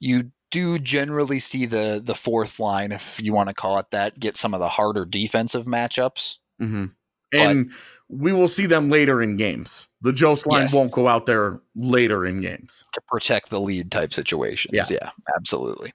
[0.00, 4.18] You do generally see the the fourth line, if you want to call it that,
[4.18, 6.38] get some of the harder defensive matchups.
[6.58, 6.86] hmm
[7.32, 7.70] And
[8.08, 9.88] we will see them later in games.
[10.02, 10.74] The Jost line Yes.
[10.74, 12.84] won't go out there later in games.
[12.92, 14.72] to protect the lead type situations.
[14.72, 14.84] Yeah.
[15.02, 15.10] Yeah.
[15.36, 15.92] absolutely.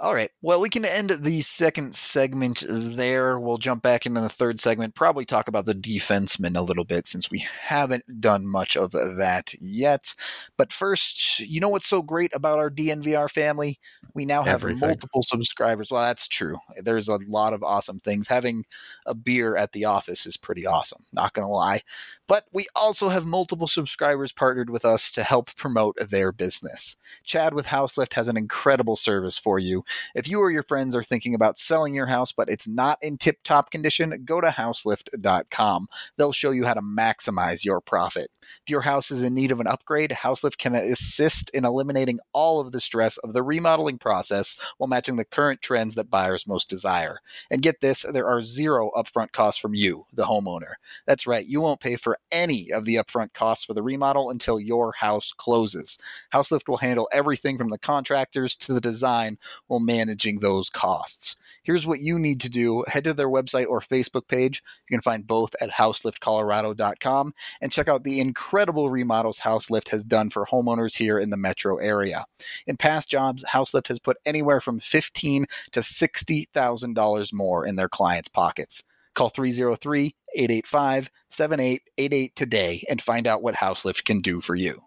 [0.00, 0.30] All right.
[0.40, 3.38] Well, we can end the second segment there.
[3.38, 7.06] We'll jump back into the third segment, probably talk about the defensemen a little bit
[7.06, 10.14] since we haven't done much of that yet.
[10.56, 13.78] But first, you know what's so great about our DNVR family?
[14.14, 14.88] We now have Everything.
[14.88, 15.90] multiple subscribers.
[15.90, 16.56] Well, that's true.
[16.78, 18.26] There's a lot of awesome things.
[18.26, 18.64] Having
[19.04, 21.82] a beer at the office is pretty awesome, not going to lie.
[22.30, 26.96] But we also have multiple subscribers partnered with us to help promote their business.
[27.24, 29.84] Chad with Houselift has an incredible service for you.
[30.14, 33.18] If you or your friends are thinking about selling your house, but it's not in
[33.18, 35.88] tip top condition, go to houselift.com.
[36.18, 38.30] They'll show you how to maximize your profit.
[38.64, 42.60] If your house is in need of an upgrade, Houselift can assist in eliminating all
[42.60, 46.68] of the stress of the remodeling process while matching the current trends that buyers most
[46.68, 47.18] desire.
[47.50, 50.74] And get this, there are zero upfront costs from you, the homeowner.
[51.06, 54.60] That's right, you won't pay for any of the upfront costs for the remodel until
[54.60, 55.98] your house closes.
[56.32, 61.36] Houselift will handle everything from the contractors to the design while managing those costs.
[61.62, 64.62] Here's what you need to do head to their website or Facebook page.
[64.88, 70.30] You can find both at houseliftcolorado.com and check out the incredible remodels Houselift has done
[70.30, 72.24] for homeowners here in the metro area.
[72.66, 77.76] In past jobs, Houselift has put anywhere from fifteen to sixty thousand dollars more in
[77.76, 78.82] their clients' pockets.
[79.14, 84.80] Call 303 885 7888 today and find out what Houselift can do for you.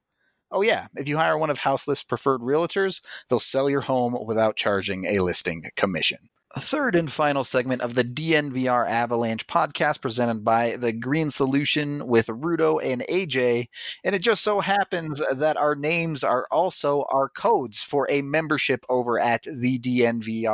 [0.52, 4.56] Oh, yeah, if you hire one of Houselift's preferred realtors, they'll sell your home without
[4.56, 6.30] charging a listing commission.
[6.60, 12.28] Third and final segment of the DNVR Avalanche podcast presented by The Green Solution with
[12.28, 13.70] Rudo and AJ.
[14.04, 18.86] And it just so happens that our names are also our codes for a membership
[18.88, 20.46] over at thednvr.com.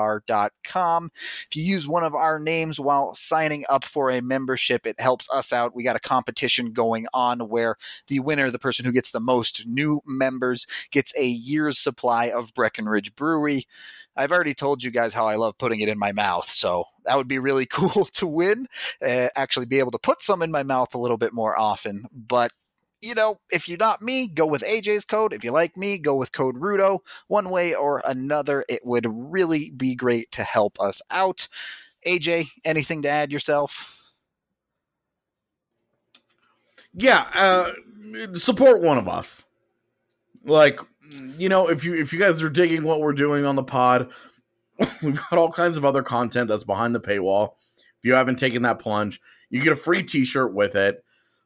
[1.52, 5.30] If you use one of our names while signing up for a membership, it helps
[5.32, 5.76] us out.
[5.76, 7.76] We got a competition going on where
[8.08, 12.54] the winner, the person who gets the most new members, gets a year's supply of
[12.54, 13.66] Breckenridge Brewery.
[14.20, 17.16] I've already told you guys how I love putting it in my mouth, so that
[17.16, 18.68] would be really cool to win.
[19.02, 22.06] Uh, actually, be able to put some in my mouth a little bit more often.
[22.12, 22.52] But
[23.02, 25.32] you know, if you're not me, go with AJ's code.
[25.32, 27.00] If you like me, go with code Rudo.
[27.28, 31.48] One way or another, it would really be great to help us out.
[32.06, 34.12] AJ, anything to add yourself?
[36.94, 37.72] Yeah, uh,
[38.34, 39.46] support one of us.
[40.44, 40.82] Like,
[41.38, 44.10] you know, if you if you guys are digging what we're doing on the pod,
[45.02, 47.54] we've got all kinds of other content that's behind the paywall.
[47.78, 49.20] If you haven't taken that plunge,
[49.50, 51.04] you get a free T-shirt with it.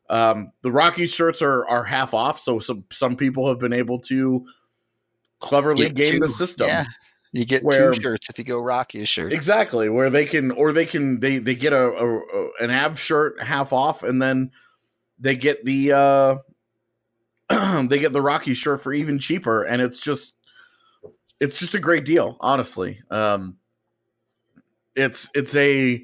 [0.10, 4.00] Um, the Rockies shirts are are half off, so some some people have been able
[4.02, 4.46] to
[5.40, 6.68] cleverly Get game the system.
[6.68, 6.86] Yeah.
[7.32, 9.34] You get Where- two shirts if you go Rockies shirt.
[9.34, 13.00] Exactly, where they can, or they can, they they get a, a, a an Av
[13.00, 14.52] shirt half off, and then
[15.18, 16.36] they get the uh
[17.50, 20.36] they get the Rocky shirt for even cheaper, and it's just
[21.40, 23.02] it's just a great deal, honestly.
[23.12, 23.58] Um,
[24.96, 26.04] it's it's a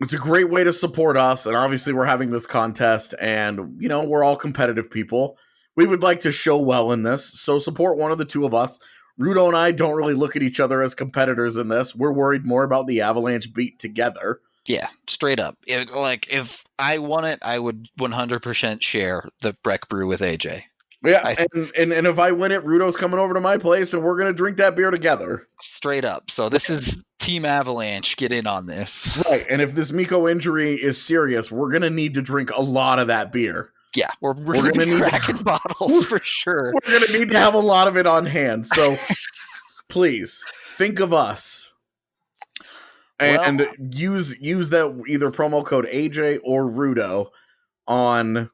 [0.00, 3.88] it's a great way to support us, and obviously we're having this contest, and you
[3.88, 5.38] know we're all competitive people.
[5.76, 8.54] We would like to show well in this, so support one of the two of
[8.54, 8.78] us.
[9.18, 11.94] Rudo and I don't really look at each other as competitors in this.
[11.94, 14.40] We're worried more about the Avalanche beat together.
[14.66, 15.56] Yeah, straight up.
[15.66, 20.62] It- like if I won it, I would 100% share the Breck Brew with AJ.
[21.04, 24.02] Yeah, and, and and if I win it, Rudo's coming over to my place, and
[24.02, 25.46] we're gonna drink that beer together.
[25.60, 26.30] Straight up.
[26.30, 28.16] So this is Team Avalanche.
[28.16, 29.22] Get in on this.
[29.28, 32.98] Right, and if this Mikko injury is serious, we're gonna need to drink a lot
[32.98, 33.70] of that beer.
[33.94, 36.72] Yeah, we're, we're, We're gonna, gonna need- cracking bottles for sure.
[36.72, 38.66] We're gonna need to have a lot of it on hand.
[38.66, 38.96] So
[39.90, 40.42] please
[40.78, 41.70] think of us.
[43.24, 47.30] And Well- use use that either promo code AJ or Rudo
[47.86, 48.50] on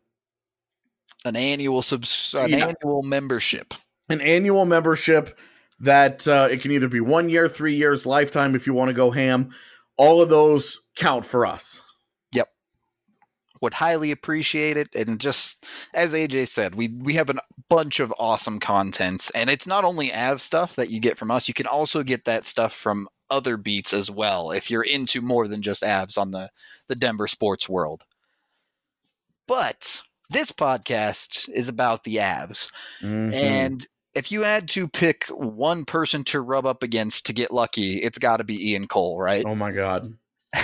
[1.25, 2.67] An annual subs, an Yeah.
[2.69, 3.75] annual membership.
[4.09, 5.39] an annual membership
[5.79, 8.93] that uh, it can either be one year, three years, lifetime if you want to
[8.95, 9.51] go ham.
[9.97, 11.83] All of those count for us.
[12.33, 12.49] Yep.
[13.61, 14.89] Would highly appreciate it.
[14.95, 17.35] And just as AJ said, we we have a
[17.69, 19.31] bunch of awesome contents.
[19.31, 21.47] and it's not only Av stuff that you get from us.
[21.49, 25.47] You can also get that stuff from other beats as well if you're into more
[25.49, 26.51] than just Avs on the
[26.89, 28.05] the Denver sports world.
[29.47, 32.71] But this podcast is about the Avs.
[33.03, 33.33] Mhm.
[33.33, 37.99] And if you had to pick one person to rub up against to get lucky,
[37.99, 39.45] it's got to be Ian Cole, right?
[39.47, 40.13] oh my god.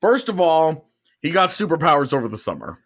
[0.00, 2.78] First of all, he got superpowers over the summer.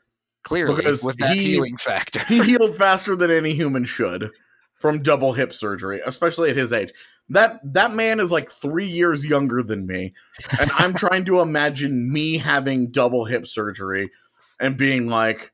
[0.43, 2.19] Clearly, because with that he- healing factor.
[2.27, 4.31] He healed faster than any human should
[4.79, 6.93] from double hip surgery, especially at his age.
[7.31, 10.13] That that man is like three years younger than me,
[10.61, 14.11] and I'm trying to imagine me having double hip surgery
[14.61, 15.53] and being like,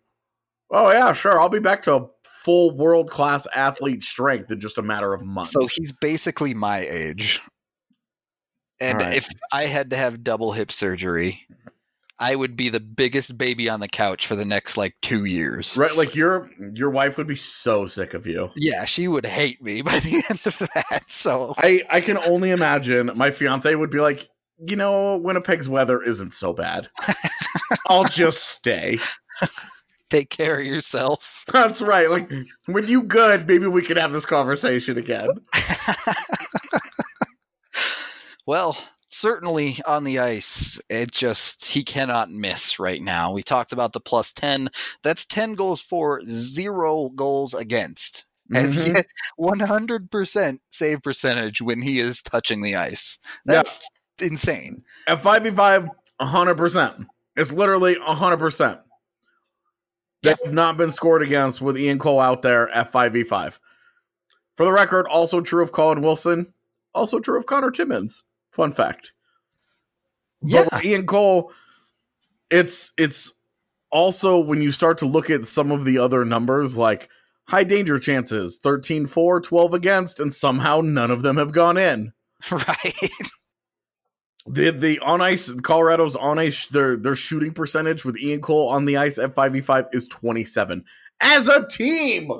[0.70, 4.78] "Oh yeah, sure, I'll be back to a full world class athlete strength in just
[4.78, 7.40] a matter of months." So he's basically my age.
[8.80, 9.14] And Alright.
[9.14, 11.46] if I had to have double hip surgery,
[12.20, 15.76] I would be the biggest baby on the couch for the next like two years.
[15.76, 18.50] Right, like your your wife would be so sick of you.
[18.54, 21.04] Yeah, she would hate me by the end of that.
[21.08, 26.02] So I I can only imagine my fiance would be like, you know, Winnipeg's weather
[26.02, 26.88] isn't so bad.
[27.88, 28.98] I'll just stay.
[30.10, 31.44] take care of yourself.
[31.52, 32.10] That's right.
[32.10, 32.30] Like
[32.66, 35.28] when you good, maybe we can have this conversation again.
[38.46, 38.76] well,
[39.10, 43.32] certainly on the ice, it just he cannot miss right now.
[43.32, 44.70] We talked about the plus 10.
[45.02, 48.24] That's 10 goals for, zero goals against.
[48.54, 48.96] As Mhm.
[48.96, 49.02] he
[49.36, 53.18] 100% save percentage when he is touching the ice.
[53.44, 53.80] That's
[54.20, 54.84] insane.
[55.06, 55.88] At 5v5,
[56.18, 57.06] 100%.
[57.36, 58.80] It's literally 100%.
[60.22, 63.58] They have not been scored against with Ian Cole out there at 5v5.
[64.56, 66.52] For the record, also true of Colin Wilson,
[66.92, 68.24] also true of Connor Timmins.
[68.60, 69.12] Fun fact.
[70.42, 70.66] Yeah.
[70.70, 71.50] But Ian Cole,
[72.50, 73.32] it's it's
[73.90, 77.08] also when you start to look at some of the other numbers like
[77.48, 82.12] high danger chances 13 4 12 against and somehow none of them have gone in
[82.50, 83.10] Right.
[84.46, 88.84] the the on ice Colorado's on ice their their shooting percentage with Ian Cole on
[88.84, 90.84] the ice at 5v5 is 27
[91.22, 92.30] as a team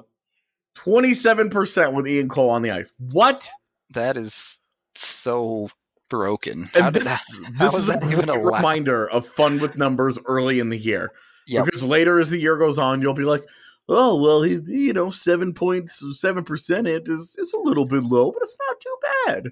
[0.77, 3.49] 27% with Ian Cole on the ice what
[3.95, 4.59] That is
[4.95, 5.71] so
[6.11, 6.69] broken.
[6.75, 8.57] and How did this, that, this is is a even allowed?
[8.57, 11.13] reminder of fun with numbers early in the year
[11.47, 11.65] Yep.
[11.65, 13.43] because later as the year goes on you'll be like
[13.89, 18.57] oh well he you know 7.7% it is is a little bit low but it's
[18.69, 18.97] not too
[19.27, 19.51] bad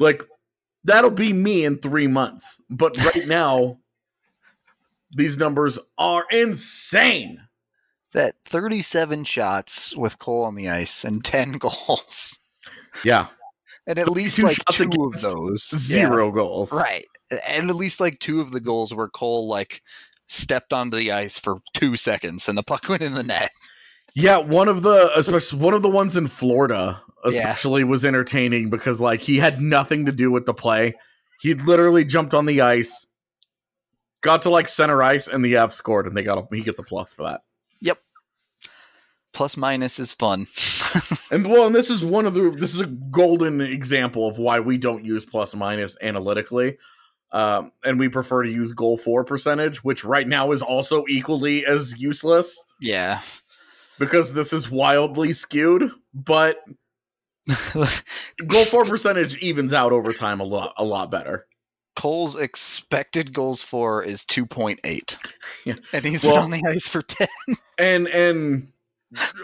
[0.00, 0.22] like
[0.84, 3.78] that'll be me in 3 months but right now
[5.12, 7.40] these numbers are insane
[8.12, 12.38] that 37 shots with Cole on the ice and 10 goals.
[13.04, 13.28] yeah
[13.88, 15.68] And at least 32 like two of those.
[15.72, 17.04] Yeah, zero goals right.
[17.48, 19.82] And at least like two of the goals where Cole like
[20.28, 23.50] stepped onto the ice for two seconds and the puck went in the net.
[24.14, 27.30] Yeah, one of the especially one of the ones in Florida Yeah.
[27.30, 30.94] especially was entertaining because like he had nothing to do with the play.
[31.40, 33.06] He literally jumped on the ice,
[34.20, 36.78] got to like center ice, and the F scored, and they got a, he gets
[36.78, 37.40] a plus for that.
[37.80, 37.98] Yep.
[39.32, 40.46] Plus minus is fun.
[41.30, 44.60] And well, and this is one of the this is a golden example of why
[44.60, 46.78] we don't use plus minus analytically.
[47.32, 51.66] Um, and we prefer to use goal for percentage, which right now is also equally
[51.66, 53.20] as useless yeah.
[53.98, 55.90] because this is wildly skewed.
[56.14, 56.60] But
[57.74, 61.46] goal for percentage evens out over time a lot a lot better.
[61.96, 65.16] Cole's expected goals for is 2.8.
[65.66, 65.74] Yeah.
[65.92, 67.28] And he's Well- been on the ice for 10.
[67.76, 68.68] And and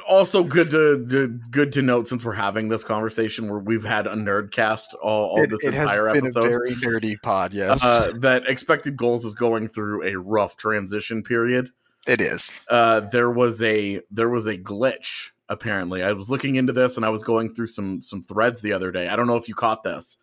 [0.08, 4.06] also good to, to good to note since we're having this conversation where we've had
[4.06, 6.44] a nerd cast all, all It, this it has entire been episode.
[6.44, 7.82] a very nerdy pod, yes.
[7.82, 11.70] uh, that expected goals is going through a rough transition period.
[12.06, 12.50] it is.
[12.68, 16.02] Uh, there was a there was a glitch apparently.
[16.02, 18.90] I was looking into this and I was going through some some threads the other
[18.92, 19.08] day.
[19.08, 20.18] I don't know if you caught this.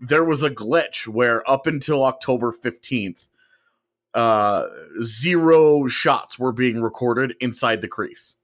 [0.00, 3.28] There was a glitch where up until October 15th,
[4.14, 4.64] uh
[5.04, 8.34] zero shots were being recorded inside the crease.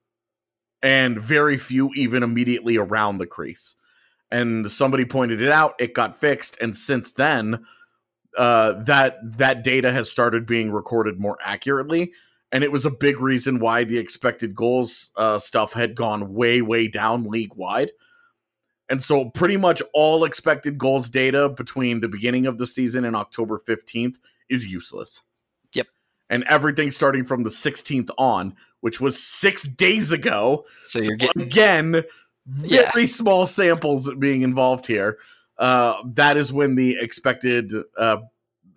[0.82, 3.76] And very few even immediately around the crease.
[4.30, 7.64] And somebody pointed it out, it got fixed and since then
[8.36, 12.12] uh that that data has started being recorded more accurately
[12.52, 16.60] and it was a big reason why the expected goals uh, stuff had gone way
[16.60, 17.92] way down league wide
[18.90, 23.16] and so pretty much all expected goals data between the beginning of the season and
[23.16, 24.16] october 15th
[24.48, 25.22] is useless.
[26.28, 31.42] And everything starting from the 16th on which was six days ago So you're getting
[31.42, 32.04] again
[32.62, 32.90] Yeah.
[32.92, 35.18] very small samples being involved here
[35.58, 38.18] uh, that is when the expected uh,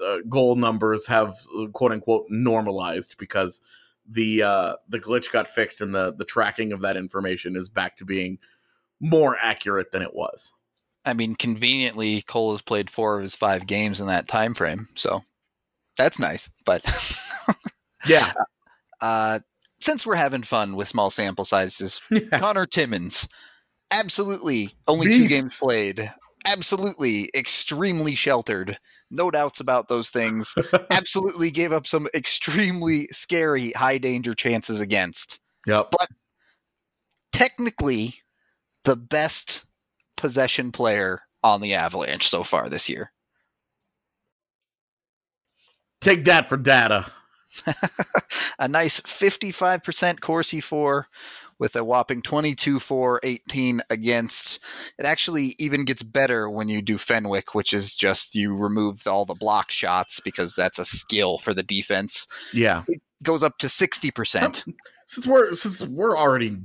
[0.04, 1.36] uh, goal numbers have
[1.74, 3.62] quote unquote normalized because
[4.12, 7.98] the uh, the glitch got fixed and the the tracking of that information is back
[7.98, 8.40] to being
[9.00, 10.54] more accurate than it was.
[11.06, 14.88] I mean, conveniently, Cole has played four of his five games in that time frame,
[14.96, 15.22] so
[15.98, 16.50] that's nice.
[16.66, 16.84] But
[18.06, 18.32] Yeah,
[19.02, 19.40] uh,
[19.82, 22.02] since we're having fun with small sample sizes,
[22.34, 23.28] Connor Timmins,
[23.92, 26.12] absolutely only two games played,
[26.46, 28.78] absolutely extremely sheltered,
[29.10, 30.54] no doubts about those things.
[30.90, 35.40] absolutely gave up some extremely scary high danger chances against.
[35.66, 35.88] yep.
[35.92, 36.08] But
[37.32, 38.16] technically,
[38.84, 39.66] the best
[40.18, 43.12] possession player on the Avalanche so far this year.
[46.02, 47.12] Take that for data.
[48.60, 51.08] a nice 55% Corsi for
[51.60, 54.60] with a whopping 22 4 18 against.
[54.98, 59.26] It actually even gets better when you do Fenwick, which is just you remove all
[59.26, 62.28] the block shots because that's a skill for the defense.
[62.54, 62.84] Yeah.
[62.88, 64.66] It goes up to 60%.
[65.08, 66.58] Since we're since we're already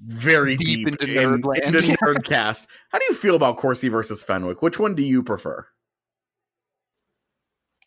[0.00, 1.62] very Deep deep, into in, Nerdland.
[1.62, 4.62] into Nerdcast, how do you feel about Corsi versus Fenwick?
[4.62, 5.66] Which one do you prefer?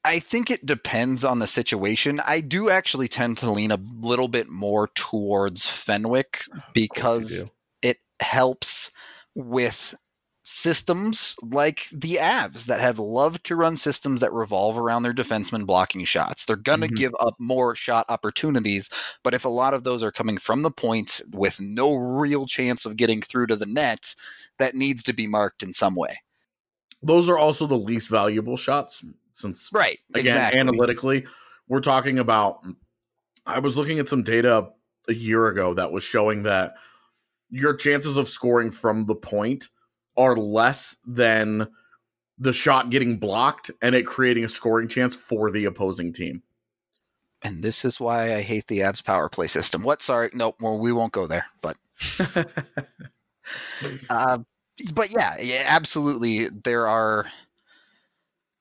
[0.07, 2.21] I think it depends on the situation.
[2.25, 6.43] I do actually tend to lean a little bit more towards Fenwick
[6.73, 7.43] because
[7.81, 8.89] it helps
[9.35, 9.95] with
[10.43, 15.65] systems like the Avs that have loved to run systems that revolve around their defensemen
[15.65, 16.45] blocking shots.
[16.45, 16.95] They're going to Mhm.
[16.95, 18.89] give up more shot opportunities,
[19.23, 22.85] but if a lot of those are coming from the point with no real chance
[22.85, 24.15] of getting through to the net,
[24.57, 26.21] that needs to be marked in some way.
[27.03, 29.03] Those are also the least valuable shots
[29.37, 29.99] since Right.
[30.13, 30.59] again exactly.
[30.59, 31.25] analytically
[31.67, 32.59] we're talking about
[33.45, 34.69] i was looking at some data
[35.07, 36.73] a year ago that was showing that
[37.49, 39.69] your chances of scoring from the point
[40.17, 41.67] are less than
[42.37, 46.43] the shot getting blocked and it creating a scoring chance for the opposing team
[47.43, 49.83] and this is why I hate the Avs power play system.
[49.83, 50.01] What?
[50.01, 50.55] Sorry, nope.
[50.59, 51.45] Well, we won't go there.
[51.61, 51.77] But,
[54.09, 54.39] uh,
[54.93, 56.49] but yeah, yeah, absolutely.
[56.49, 57.27] There are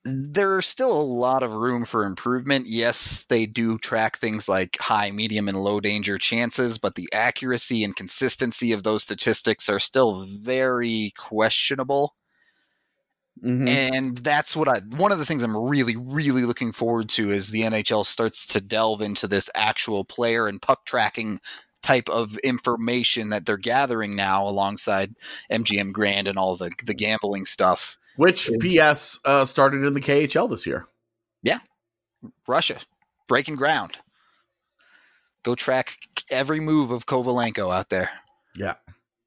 [0.07, 2.67] there's still a lot of room for improvement.
[2.67, 7.83] Yes, they do track things like high, medium, and low danger chances, but the accuracy
[7.83, 12.15] and consistency of those statistics are still very questionable.
[13.41, 13.77] Mhm.
[13.85, 17.49] And that's what I one of the things I'm really, really looking forward to is
[17.49, 21.39] the NHL starts to delve into this actual player and puck tracking
[21.83, 25.15] type of information that they're gathering now alongside
[25.49, 27.97] MGM Grand and all the the gambling stuff.
[28.17, 30.85] Which is- ps uh, started in the khl this year
[31.43, 31.59] Yeah.
[32.47, 32.77] Russia
[33.27, 33.97] breaking ground.
[35.43, 35.97] Go track
[36.29, 38.09] every move of Kovalenko out there.
[38.55, 38.75] yeah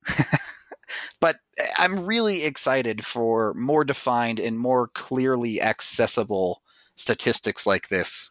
[1.21, 6.63] but eh, I'm really excited for more defined and more clearly accessible
[6.95, 8.31] statistics like this.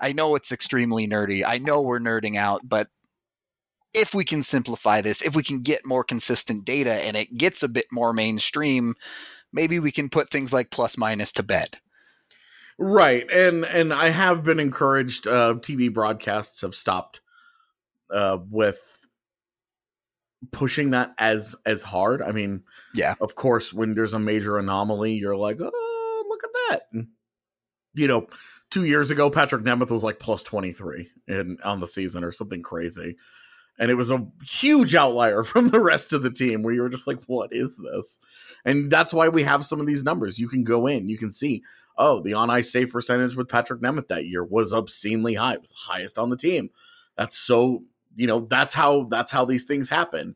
[0.00, 1.44] I know it's extremely nerdy.
[1.46, 2.88] I know we're nerding out, but
[3.94, 7.62] if we can simplify this, if we can get more consistent data and it gets
[7.62, 8.94] a bit more mainstream,
[9.52, 11.78] maybe we can put things like plus minus to bed.
[12.78, 15.26] Right, and and I have been encouraged.
[15.26, 17.20] Uh, TV broadcasts have stopped
[18.12, 18.80] uh, with
[20.50, 22.22] pushing that as as hard.
[22.22, 23.14] I mean, Yeah.
[23.20, 26.80] of course, when there's a major anomaly, you're like, oh, look at that.
[26.92, 27.08] And,
[27.94, 28.26] you know,
[28.70, 32.32] two years ago, Patrick Nemeth was like plus twenty three in on the season or
[32.32, 33.16] something crazy,
[33.78, 36.88] and it was a huge outlier from the rest of the team where you were
[36.88, 38.18] just like, what is this?
[38.64, 40.38] And that's why we have some of these numbers.
[40.38, 41.62] You can go in, you can see
[41.98, 45.54] oh, the on ice save percentage with Patrick Nemeth that year was obscenely high.
[45.54, 46.70] It was the highest on the team.
[47.16, 47.84] That's so,
[48.16, 50.34] you know, that's how that's how these things happen.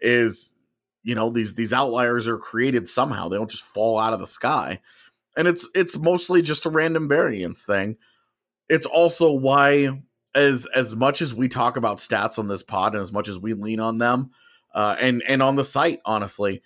[0.00, 0.54] Is
[1.02, 3.28] you know, these these outliers are created somehow.
[3.28, 4.80] They don't just fall out of the sky.
[5.36, 7.96] And it's it's mostly just a random variance thing.
[8.68, 10.02] It's also why
[10.36, 13.38] as as much as we talk about stats on this pod and as much as
[13.38, 14.30] we lean on them,
[14.74, 16.62] uh, and and on the site, honestly,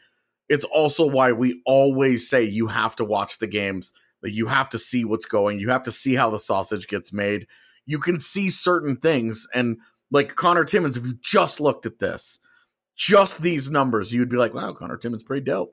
[0.48, 3.92] it's also why we always say you have to watch the games.
[4.22, 5.60] That you have to see what's going.
[5.60, 7.46] You have to see how the sausage gets made.
[7.86, 9.48] You can see certain things.
[9.54, 9.78] And
[10.10, 12.38] like connor timmins if you just looked at this
[12.96, 15.72] just these numbers you'd be like wow connor timmins pretty dope.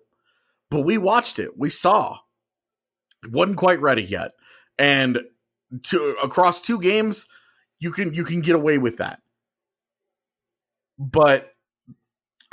[0.69, 1.57] But we watched it.
[1.57, 2.19] We saw.
[3.23, 4.31] It wasn't quite ready yet.
[4.77, 5.21] And
[5.83, 7.27] to across two games
[7.79, 9.21] you can you can get away with that
[10.97, 11.51] but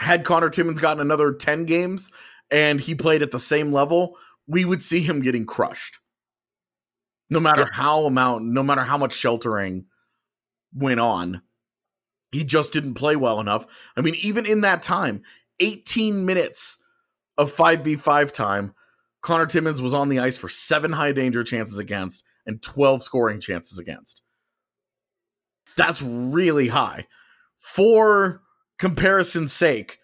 [0.01, 2.11] had connor timmins gotten another 10 games
[2.51, 4.17] and he played at the same level
[4.47, 5.99] we would see him getting crushed.
[7.31, 7.73] No matter Yep.
[7.73, 9.87] how amount, no matter how much sheltering
[10.75, 11.43] went on,
[12.33, 13.67] he just didn't play well enough.
[13.97, 15.23] I mean, even in that time,
[15.61, 16.79] 18 minutes
[17.39, 18.75] of 5v5 time,
[19.23, 23.41] Connor Timmins was on the ice for seven high danger chances against and 12 scoring
[23.41, 24.23] chances against.
[25.77, 27.07] That's really high.
[27.59, 28.43] For
[28.79, 29.99] comparison's sake,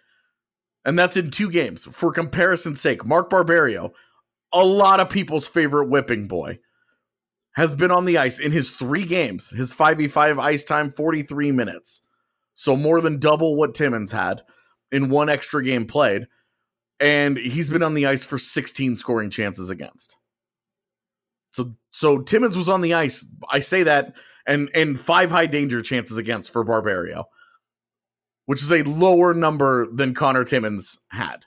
[0.85, 1.85] and that's in two games.
[1.85, 3.93] For comparison's sake, Mark Barberio,
[4.53, 6.59] a lot of people's favorite whipping boy,
[7.53, 9.51] has been on the ice in his three games.
[9.51, 12.07] His 5v5 ice time, 43 minutes.
[12.55, 14.43] So more than double what Timmins had
[14.93, 16.27] in one extra game played.
[16.99, 20.17] And he's been on the ice for 16 scoring chances against.
[21.53, 23.27] So so Timmins was on the ice.
[23.51, 24.15] I say that
[24.51, 27.27] and and five high danger chances against for Barberio,
[28.47, 31.47] which is a lower number than Connor Timmins had.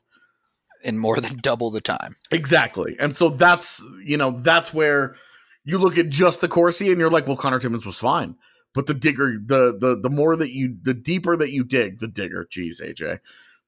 [0.83, 2.15] in more than double the time.
[2.31, 2.95] Exactly.
[2.99, 5.15] And so that's, you know, that's where
[5.63, 8.35] you look at just the Corsi and you're like, well, Connor Timmins was fine.
[8.73, 12.07] But the digger, the the the more that you, the deeper that you dig, the
[12.07, 12.47] digger.
[12.49, 13.19] Geez, AJ,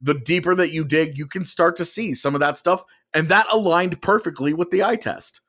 [0.01, 2.83] the deeper that you dig, you can start to see some of that stuff,
[3.13, 5.41] and that aligned perfectly with the eye test.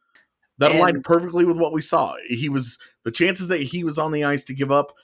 [0.58, 2.14] That And- aligned perfectly with what we saw.
[2.28, 4.94] He was the chances that he was on the ice to give up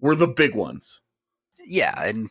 [0.00, 1.00] were the big ones.
[1.64, 2.28] Yeah, and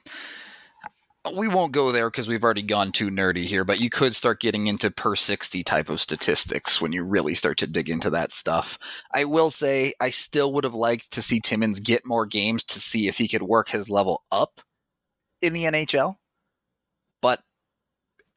[1.36, 4.42] we won't go there because we've already gone too nerdy here, but you could start
[4.42, 8.32] getting into per 60 type of statistics when you really start to dig into that
[8.32, 8.80] stuff.
[9.14, 12.80] I will say I still would have liked to see Timmins get more games to
[12.80, 14.62] see if he could work his level up
[15.44, 16.16] in the NHL.
[17.22, 17.42] But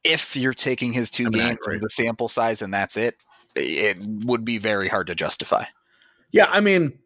[0.03, 3.15] if you're taking his two I mean, games as the sample size and that's it,
[3.55, 5.65] it would be very hard to justify.
[6.31, 6.97] Yeah, I mean,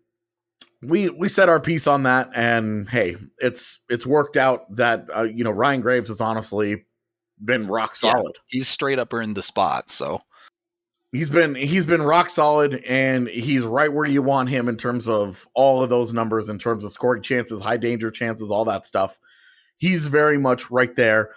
[0.81, 5.23] we we said our piece on that, and hey, it's it's worked out that uh,
[5.23, 6.85] you know Ryan Graves has honestly
[7.43, 8.13] been rock Yeah.
[8.13, 8.37] solid.
[8.47, 10.21] He's straight up earned the spot, so
[11.11, 15.09] He's been he's been rock solid, and he's right where you want him in terms
[15.09, 18.85] of all of those numbers, in terms of scoring chances, high danger chances, all that
[18.85, 19.17] stuff.
[19.77, 21.31] He's very much right there.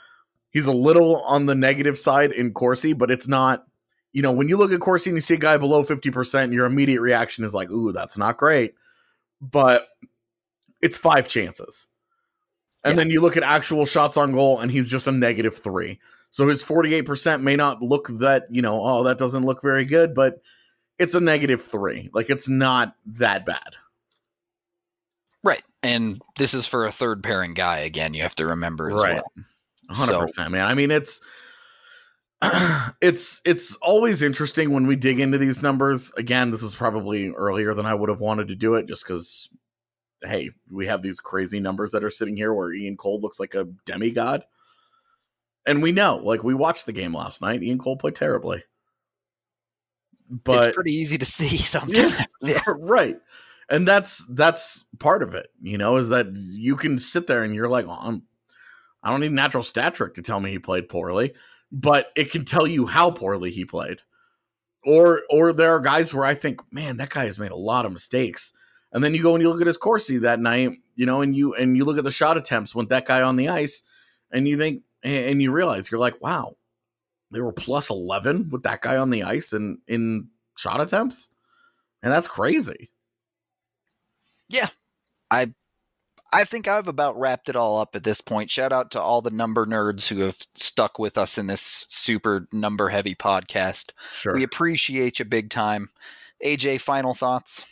[0.50, 3.64] He's a little on the negative side in Corsi, but it's not.
[4.12, 6.52] You know, when you look at Corsi and you see a guy below fifty percent,
[6.52, 8.74] your immediate reaction is like, "Ooh, that's not great."
[9.40, 9.88] But
[10.80, 11.86] it's five chances,
[12.84, 12.96] and Yeah.
[12.96, 15.98] then you look at actual shots on goal, and he's just a negative three.
[16.30, 20.14] So his 48% may not look that, you know, oh, that doesn't look very good,
[20.14, 20.40] but
[20.98, 22.08] it's a negative three.
[22.14, 23.74] Like it's not that bad.
[25.42, 25.62] Right.
[25.82, 29.14] And this is for a third pairing guy again, you have to remember as Right.
[29.16, 29.32] well.
[29.90, 30.66] 100%, man.
[30.66, 31.20] I mean, it's
[33.00, 36.12] it's it's always interesting when we dig into these numbers.
[36.16, 39.48] Again, this is probably earlier than I would have wanted to do it just cuz
[40.22, 43.54] hey, we have these crazy numbers that are sitting here where Ian Cole looks like
[43.54, 44.44] a demigod.
[45.66, 48.64] And we know, like we watched the game last night, Ian Cole played terribly.
[50.28, 52.16] But it's pretty easy to see sometimes.
[52.42, 52.60] Yeah.
[52.66, 53.18] right
[53.68, 57.54] and that's that's part of it you know is that you can sit there and
[57.54, 58.22] you're like oh, I'm,
[59.02, 61.34] i don't need natural stat trick to tell me he played poorly
[61.72, 64.00] but it can tell you how poorly he played.
[64.84, 67.86] Or or there are guys where i think man that guy has made a lot
[67.86, 68.52] of mistakes.
[68.92, 71.34] And then you go and you look at his Corsi that night you know and
[71.34, 73.82] you and you look at the shot attempts with that guy on the ice
[74.30, 76.56] and you think and you realize you're like wow
[77.32, 81.30] they were plus 11 with that guy on the ice and in shot attempts?
[82.02, 82.90] And that's crazy.
[84.48, 84.68] Yeah,
[85.30, 85.54] I
[86.44, 88.50] think I've about wrapped it all up at this point.
[88.50, 92.48] Shout out to all the number nerds who have stuck with us in this super
[92.52, 93.92] number heavy podcast.
[94.14, 94.34] Sure.
[94.34, 95.90] We appreciate you big time.
[96.44, 97.64] AJ, final thoughts?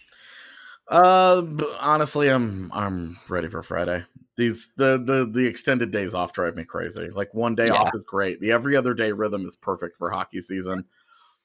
[0.88, 1.42] Uh,
[1.78, 4.04] honestly, I'm I'm ready for Friday.
[4.36, 7.10] These the the the extended days off drive me crazy.
[7.10, 7.74] Like one day Yeah.
[7.74, 8.40] off is great.
[8.40, 10.84] The every other day rhythm is perfect for hockey season.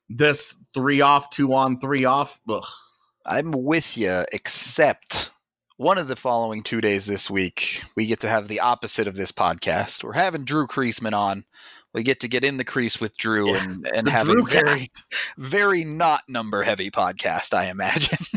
[0.10, 2.40] This three off, two on, three off.
[2.50, 2.64] Ugh.
[3.26, 5.32] I'm with you, except
[5.78, 9.16] one of the following two days this week, we get to have the opposite of
[9.16, 10.04] this podcast.
[10.04, 11.46] We're having Drew Creasman on.
[11.94, 14.46] We get to get in the crease with Drew Yeah, and, and have Drew a
[14.46, 14.90] very,
[15.38, 18.20] very not number heavy podcast, I imagine.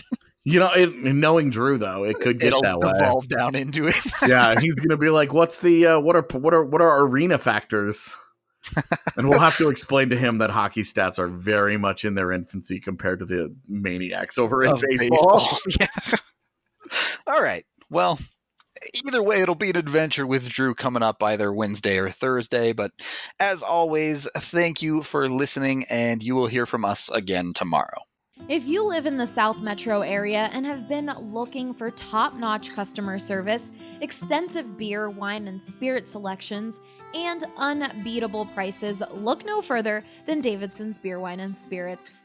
[0.44, 2.90] You know, it, knowing Drew though, it could get It'll that way.
[2.98, 3.96] devolve down into it.
[4.26, 7.36] yeah, he's gonna be like, "What's the uh, what are what are what are arena
[7.36, 8.16] factors?"
[9.18, 12.32] and we'll have to explain to him that hockey stats are very much in their
[12.32, 15.58] infancy compared to the maniacs over in of baseball.
[15.78, 15.86] Yeah.
[17.26, 17.64] All right.
[17.90, 18.18] Well,
[19.06, 22.72] either way, it'll be an adventure with Drew coming up either Wednesday or Thursday.
[22.72, 22.92] But
[23.40, 28.02] as always, thank you for listening, and you will hear from us again tomorrow.
[28.48, 32.72] If you live in the South Metro area and have been looking for top notch
[32.72, 36.80] customer service, extensive beer, wine, and spirit selections,
[37.14, 42.24] and unbeatable prices, look no further than Davidson's Beer, Wine, and Spirits.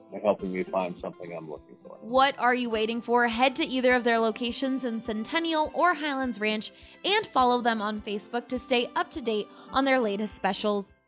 [0.13, 1.97] in helping me find something I'm looking for.
[2.01, 3.27] What are you waiting for?
[3.27, 6.71] Head to either of their locations in Centennial or Highlands Ranch
[7.03, 11.00] and follow them on Facebook to stay up to date on their latest specials.